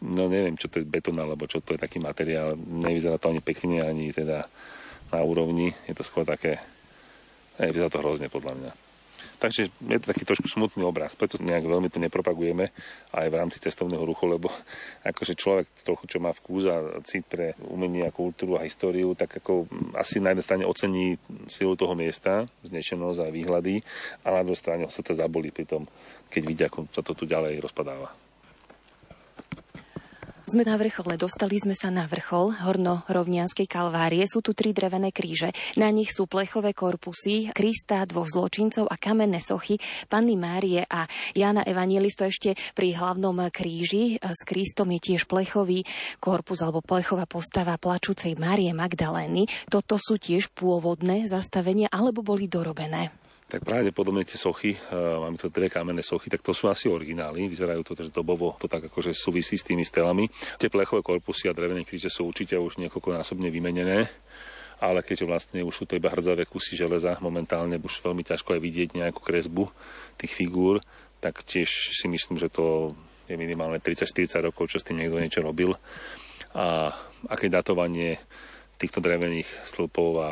No 0.02 0.26
neviem, 0.26 0.58
čo 0.58 0.66
to 0.66 0.82
je 0.82 0.86
betón, 0.86 1.14
alebo 1.22 1.46
čo 1.46 1.62
to 1.62 1.78
je 1.78 1.80
taký 1.80 2.02
materiál. 2.02 2.58
Nevyzerá 2.58 3.22
to 3.22 3.30
ani 3.30 3.38
pekne, 3.38 3.86
ani 3.86 4.10
teda 4.10 4.50
na 5.14 5.20
úrovni. 5.22 5.70
Je 5.86 5.94
to 5.94 6.02
skôr 6.02 6.26
také... 6.26 6.58
Ne, 7.62 7.70
vyzerá 7.70 7.86
to 7.86 8.02
hrozne 8.02 8.26
podľa 8.26 8.54
mňa. 8.58 8.72
Takže 9.42 9.74
je 9.74 9.98
to 9.98 10.06
taký 10.14 10.22
trošku 10.22 10.46
smutný 10.46 10.86
obraz, 10.86 11.18
preto 11.18 11.34
nejak 11.42 11.66
veľmi 11.66 11.90
to 11.90 11.98
nepropagujeme 11.98 12.70
aj 13.10 13.26
v 13.26 13.34
rámci 13.34 13.58
cestovného 13.58 14.06
ruchu, 14.06 14.30
lebo 14.30 14.46
akože 15.10 15.34
človek 15.34 15.66
trochu, 15.82 16.06
čo 16.06 16.22
má 16.22 16.30
vkus 16.30 16.70
a 16.70 17.02
cit 17.02 17.26
pre 17.26 17.58
umenie 17.66 18.06
a 18.06 18.14
kultúru 18.14 18.54
a 18.54 18.62
históriu, 18.62 19.18
tak 19.18 19.42
ako 19.42 19.66
asi 19.98 20.22
na 20.22 20.30
jednej 20.30 20.46
strane 20.46 20.62
ocení 20.62 21.18
silu 21.50 21.74
toho 21.74 21.98
miesta, 21.98 22.46
znešenosť 22.62 23.18
a 23.18 23.34
výhľady, 23.34 23.82
a 24.22 24.30
na 24.30 24.46
druhej 24.46 24.62
strane 24.62 24.86
ho 24.86 24.94
srdce 24.94 25.18
zabolí 25.18 25.50
pri 25.50 25.66
tom, 25.66 25.90
keď 26.30 26.42
vidia, 26.46 26.66
ako 26.70 26.86
sa 26.94 27.02
to 27.02 27.18
tu 27.18 27.26
ďalej 27.26 27.58
rozpadáva. 27.58 28.21
Sme 30.52 30.68
na 30.68 30.76
vrchole, 30.76 31.16
dostali 31.16 31.56
sme 31.56 31.72
sa 31.72 31.88
na 31.88 32.04
vrchol 32.04 32.52
Horno-Rovnianskej 32.52 33.64
kalvárie. 33.64 34.28
Sú 34.28 34.44
tu 34.44 34.52
tri 34.52 34.76
drevené 34.76 35.08
kríže. 35.08 35.56
Na 35.80 35.88
nich 35.88 36.12
sú 36.12 36.28
plechové 36.28 36.76
korpusy, 36.76 37.48
Krista, 37.56 38.04
dvoch 38.04 38.28
zločincov 38.28 38.84
a 38.84 39.00
kamenné 39.00 39.40
sochy 39.40 39.80
Panny 40.12 40.36
Márie 40.36 40.84
a 40.84 41.08
Jana 41.32 41.64
Evangelisto 41.64 42.28
ešte 42.28 42.52
pri 42.76 42.92
hlavnom 43.00 43.48
kríži. 43.48 44.20
S 44.20 44.44
Kristom 44.44 44.92
je 44.92 45.16
tiež 45.16 45.24
plechový 45.24 45.88
korpus 46.20 46.60
alebo 46.60 46.84
plechová 46.84 47.24
postava 47.24 47.80
plačúcej 47.80 48.36
Márie 48.36 48.76
Magdalény. 48.76 49.48
Toto 49.72 49.96
sú 49.96 50.20
tiež 50.20 50.52
pôvodné 50.52 51.32
zastavenia 51.32 51.88
alebo 51.88 52.20
boli 52.20 52.44
dorobené. 52.44 53.21
Tak 53.52 53.68
pravdepodobne 53.68 54.24
tie 54.24 54.40
sochy, 54.40 54.72
uh, 54.72 55.20
máme 55.20 55.36
tu 55.36 55.52
dve 55.52 55.68
kamenné 55.68 56.00
sochy, 56.00 56.32
tak 56.32 56.40
to 56.40 56.56
sú 56.56 56.72
asi 56.72 56.88
originály, 56.88 57.52
vyzerajú 57.52 57.84
to, 57.84 57.92
že 58.00 58.08
dobovo 58.08 58.56
to 58.56 58.64
tak 58.64 58.88
akože 58.88 59.12
súvisí 59.12 59.60
s 59.60 59.68
tými 59.68 59.84
stelami. 59.84 60.24
Tie 60.56 60.72
plechové 60.72 61.04
korpusy 61.04 61.52
a 61.52 61.56
drevené 61.56 61.84
kríže 61.84 62.08
sú 62.08 62.32
určite 62.32 62.56
už 62.56 62.80
niekoľkonásobne 62.80 63.52
vymenené, 63.52 64.08
ale 64.80 65.04
keďže 65.04 65.28
vlastne 65.28 65.60
už 65.68 65.74
sú 65.76 65.84
to 65.84 66.00
iba 66.00 66.08
hrdzavé 66.08 66.48
kusy 66.48 66.80
železa, 66.80 67.20
momentálne 67.20 67.76
už 67.76 68.00
veľmi 68.00 68.24
ťažko 68.24 68.56
aj 68.56 68.60
vidieť 68.64 68.88
nejakú 68.96 69.20
kresbu 69.20 69.68
tých 70.16 70.32
figúr, 70.32 70.80
tak 71.20 71.44
tiež 71.44 71.92
si 71.92 72.08
myslím, 72.08 72.40
že 72.40 72.48
to 72.48 72.96
je 73.28 73.36
minimálne 73.36 73.76
30-40 73.84 74.48
rokov, 74.48 74.72
čo 74.72 74.80
s 74.80 74.86
tým 74.88 74.96
niekto 74.96 75.20
niečo 75.20 75.44
robil. 75.44 75.76
A 76.56 76.88
aké 77.28 77.52
datovanie 77.52 78.16
týchto 78.80 79.04
drevených 79.04 79.46
stĺpov 79.68 80.10
a 80.24 80.30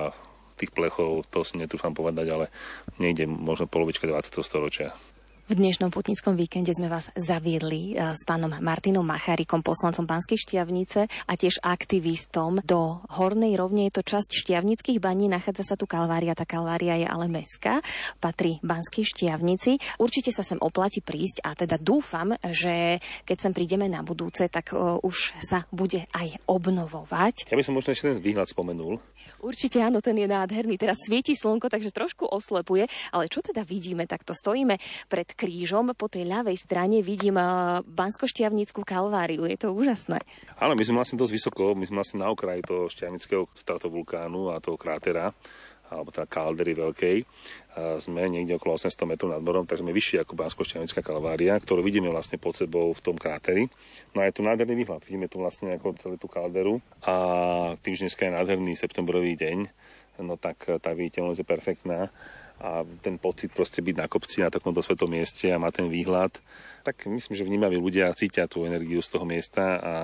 tých 0.60 0.76
plechov, 0.76 1.24
to 1.32 1.40
si 1.40 1.56
netrúfam 1.56 1.96
povedať, 1.96 2.26
ale 2.28 2.46
niekde 3.00 3.24
možno 3.24 3.64
polovička 3.64 4.04
20. 4.04 4.44
storočia. 4.44 4.92
V 5.50 5.58
dnešnom 5.58 5.90
putnickom 5.90 6.38
víkende 6.38 6.70
sme 6.70 6.86
vás 6.86 7.10
zaviedli 7.18 7.98
e, 7.98 8.14
s 8.14 8.22
pánom 8.22 8.54
Martinom 8.62 9.02
Machárikom, 9.02 9.66
poslancom 9.66 10.06
Banskej 10.06 10.46
šťavnice 10.46 11.10
a 11.10 11.32
tiež 11.34 11.58
aktivistom 11.66 12.62
do 12.62 13.02
Hornej 13.10 13.58
rovne. 13.58 13.90
Je 13.90 13.98
to 13.98 14.06
časť 14.06 14.30
šťavnických 14.46 15.02
baní, 15.02 15.26
nachádza 15.26 15.66
sa 15.66 15.74
tu 15.74 15.90
Kalvária, 15.90 16.38
tá 16.38 16.46
Kalvária 16.46 17.02
je 17.02 17.06
ale 17.10 17.26
mestská, 17.26 17.82
patrí 18.22 18.62
Banskej 18.62 19.10
šťavnici. 19.10 19.98
Určite 19.98 20.30
sa 20.30 20.46
sem 20.46 20.62
oplatí 20.62 21.02
prísť 21.02 21.42
a 21.42 21.58
teda 21.58 21.82
dúfam, 21.82 22.30
že 22.46 23.02
keď 23.26 23.50
sem 23.50 23.50
prídeme 23.50 23.90
na 23.90 24.06
budúce, 24.06 24.46
tak 24.46 24.70
uh, 24.70 25.02
už 25.02 25.34
sa 25.42 25.66
bude 25.74 26.06
aj 26.14 26.46
obnovovať. 26.46 27.50
Ja 27.50 27.58
by 27.58 27.66
som 27.66 27.74
možno 27.74 27.90
ešte 27.90 28.14
ten 28.14 28.22
výhľad 28.22 28.46
spomenul. 28.46 29.02
Určite 29.40 29.80
áno, 29.80 30.04
ten 30.04 30.16
je 30.20 30.28
nádherný. 30.28 30.76
Teraz 30.76 31.00
svieti 31.00 31.32
slnko, 31.32 31.72
takže 31.72 31.90
trošku 31.90 32.28
oslepuje. 32.28 32.86
Ale 33.10 33.32
čo 33.32 33.40
teda 33.40 33.64
vidíme? 33.64 34.04
Takto 34.04 34.36
stojíme 34.36 34.76
pred 35.08 35.28
krížom. 35.32 35.96
Po 35.96 36.12
tej 36.12 36.28
ľavej 36.28 36.60
strane 36.60 37.00
vidím 37.00 37.40
uh, 37.40 37.80
Banskoštiavnickú 37.84 38.84
kalváriu. 38.84 39.48
Je 39.48 39.56
to 39.56 39.72
úžasné. 39.72 40.20
Áno, 40.60 40.76
my 40.76 40.84
sme 40.84 41.00
vlastne 41.00 41.16
dosť 41.16 41.32
vysoko, 41.32 41.72
my 41.72 41.88
sme 41.88 42.04
vlastne 42.04 42.20
na 42.20 42.28
okraji 42.28 42.60
toho 42.62 42.92
šťavnického 42.92 43.48
stratovulkánu 43.56 44.52
a 44.52 44.60
toho 44.60 44.76
krátera 44.76 45.32
alebo 45.90 46.14
teda 46.14 46.30
kaldery 46.30 46.78
veľkej. 46.78 47.26
Sme 47.98 48.30
niekde 48.30 48.54
okolo 48.54 48.78
800 48.78 49.10
metrov 49.10 49.34
nad 49.34 49.42
morom, 49.42 49.66
takže 49.66 49.82
sme 49.82 49.90
vyššie 49.90 50.22
ako 50.22 50.38
bansko 50.38 50.62
kalvária, 51.02 51.58
ktorú 51.58 51.82
vidíme 51.82 52.06
vlastne 52.06 52.38
pod 52.38 52.54
sebou 52.54 52.94
v 52.94 53.02
tom 53.02 53.18
kráteri. 53.18 53.66
No 54.14 54.22
a 54.22 54.30
je 54.30 54.38
tu 54.38 54.46
nádherný 54.46 54.86
výhľad. 54.86 55.02
Vidíme 55.02 55.26
tu 55.26 55.42
vlastne 55.42 55.74
ako 55.74 55.98
celú 55.98 56.16
tú 56.16 56.30
kalderu 56.30 56.78
a 57.02 57.14
tým, 57.82 57.98
že 57.98 58.06
dneska 58.06 58.30
je 58.30 58.36
nádherný 58.38 58.78
septembrový 58.78 59.34
deň, 59.34 59.58
no 60.22 60.38
tak 60.38 60.62
tá 60.78 60.94
viditeľnosť 60.94 61.42
je 61.42 61.46
perfektná 61.46 62.00
a 62.60 62.84
ten 63.00 63.16
pocit 63.16 63.48
proste 63.56 63.80
byť 63.80 63.96
na 63.96 64.04
kopci 64.04 64.44
na 64.44 64.52
takomto 64.52 64.84
svetom 64.84 65.08
mieste 65.08 65.48
a 65.48 65.56
má 65.56 65.72
ten 65.72 65.88
výhľad, 65.88 66.28
tak 66.84 67.08
myslím, 67.08 67.32
že 67.32 67.48
vnímaví 67.48 67.80
ľudia 67.80 68.12
cítia 68.12 68.44
tú 68.44 68.68
energiu 68.68 69.00
z 69.00 69.16
toho 69.16 69.24
miesta 69.24 69.80
a 69.80 69.94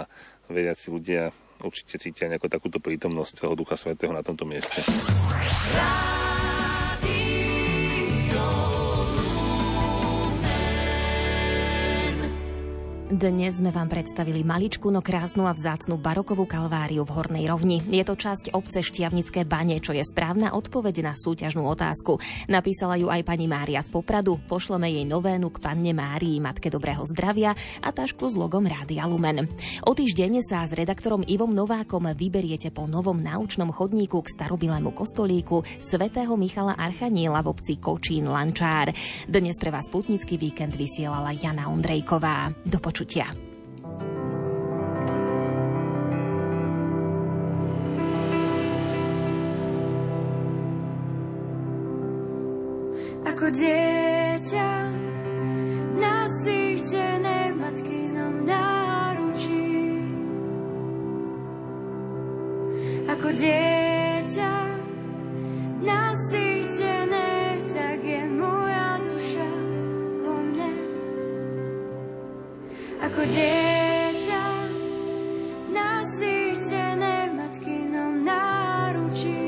veriaci 0.48 0.88
ľudia 0.88 1.36
určite 1.64 1.96
cítia 2.00 2.28
nejakú 2.28 2.50
takúto 2.50 2.82
prítomnosť 2.82 3.44
celého 3.44 3.56
Ducha 3.56 3.76
Svetého 3.78 4.12
na 4.12 4.20
tomto 4.20 4.44
mieste. 4.44 4.84
Dnes 13.06 13.62
sme 13.62 13.70
vám 13.70 13.86
predstavili 13.86 14.42
maličkú, 14.42 14.90
no 14.90 14.98
krásnu 14.98 15.46
a 15.46 15.54
vzácnu 15.54 15.94
barokovú 15.94 16.42
kalváriu 16.42 17.06
v 17.06 17.14
Hornej 17.14 17.46
rovni. 17.46 17.78
Je 17.86 18.02
to 18.02 18.18
časť 18.18 18.50
obce 18.50 18.82
Štiavnické 18.82 19.46
bane, 19.46 19.78
čo 19.78 19.94
je 19.94 20.02
správna 20.02 20.58
odpoveď 20.58 21.06
na 21.06 21.14
súťažnú 21.14 21.62
otázku. 21.70 22.18
Napísala 22.50 22.98
ju 22.98 23.06
aj 23.06 23.22
pani 23.22 23.46
Mária 23.46 23.78
z 23.78 23.94
Popradu. 23.94 24.42
Pošleme 24.50 24.90
jej 24.90 25.06
novénu 25.06 25.54
k 25.54 25.62
panne 25.62 25.94
Márii, 25.94 26.42
matke 26.42 26.66
dobrého 26.66 27.06
zdravia 27.06 27.54
a 27.78 27.94
tašku 27.94 28.26
s 28.26 28.34
logom 28.34 28.66
Rádia 28.66 29.06
Lumen. 29.06 29.46
O 29.86 29.94
týždeň 29.94 30.42
sa 30.42 30.66
s 30.66 30.74
redaktorom 30.74 31.22
Ivom 31.30 31.54
Novákom 31.54 32.10
vyberiete 32.10 32.74
po 32.74 32.90
novom 32.90 33.22
naučnom 33.22 33.70
chodníku 33.70 34.18
k 34.26 34.34
starobilému 34.34 34.90
kostolíku 34.90 35.62
svätého 35.78 36.34
Michala 36.34 36.74
Archaniela 36.74 37.38
v 37.46 37.54
obci 37.54 37.78
Kočín 37.78 38.26
Lančár. 38.26 38.90
Dnes 39.30 39.54
pre 39.62 39.70
vás 39.70 39.86
putnický 39.94 40.42
víkend 40.42 40.74
vysielala 40.74 41.30
Jana 41.38 41.70
Ondrejková. 41.70 42.50
Do 42.66 42.82
počutia. 42.82 42.96
Ako 53.26 53.46
dieťa 53.54 54.70
nasýtené 55.94 57.54
matkinom 57.54 58.42
náručí. 58.42 59.70
Ako 63.06 63.28
dieťa 63.30 64.54
nasýtené, 65.86 66.45
Ako 73.06 73.22
dieťa 73.22 74.44
nasýtené 75.70 77.38
matkinom 77.38 78.26
náručí. 78.26 79.46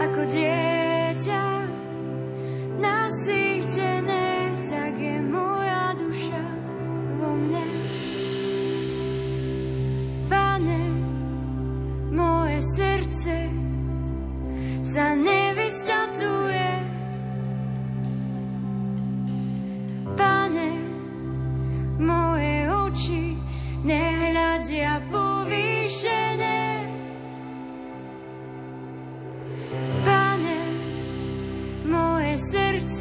Ako 0.00 0.24
dieťa 0.24 1.44
nasýtené, 2.80 4.24
tak 4.64 4.96
je 4.96 5.20
moja 5.28 5.92
duša 5.92 6.44
vo 7.20 7.30
mne. 7.44 7.68
Pane, 10.32 10.82
moje 12.16 12.64
srdce 12.72 13.36
sa 14.88 15.12
nevystatuje. 15.12 15.43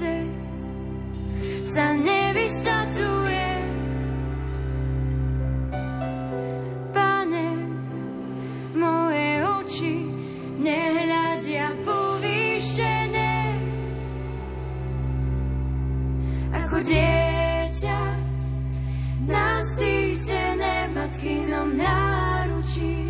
Srdce 0.04 0.28
sa 1.64 1.96
nevystatuje. 1.96 3.50
Pane, 6.92 7.50
moje 8.76 9.32
oči 9.48 9.96
nehľadia 10.60 11.72
povýšené. 11.88 13.36
Ako 16.54 16.78
dieťa 16.84 18.02
nasýtené 19.26 20.92
matkinom 20.94 21.80
náručí. 21.80 23.08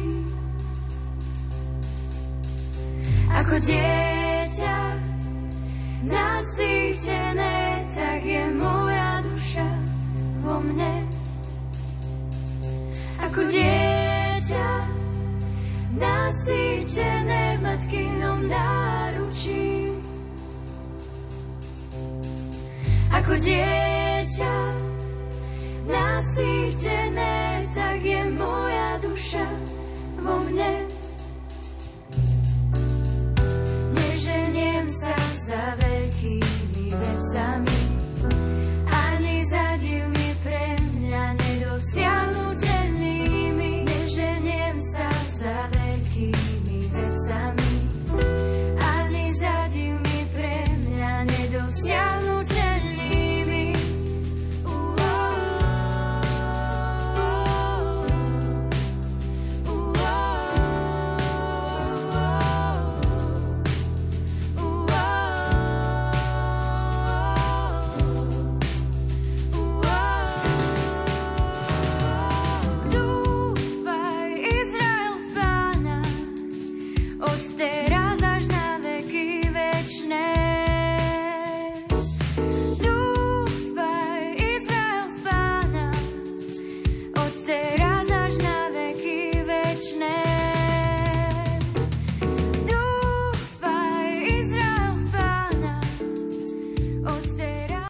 Ako 3.33 3.57
dieťa 3.59 4.22
nasýtené 16.93 17.57
v 17.57 17.61
matkinom 17.65 18.39
náručí. 18.45 19.89
Ako 23.09 23.33
dieťa 23.33 24.55
nasýtené, 25.89 27.65
tak 27.73 27.97
je 27.97 28.21
moja 28.37 29.01
duša 29.01 29.47
vo 30.21 30.37
mne. 30.45 30.82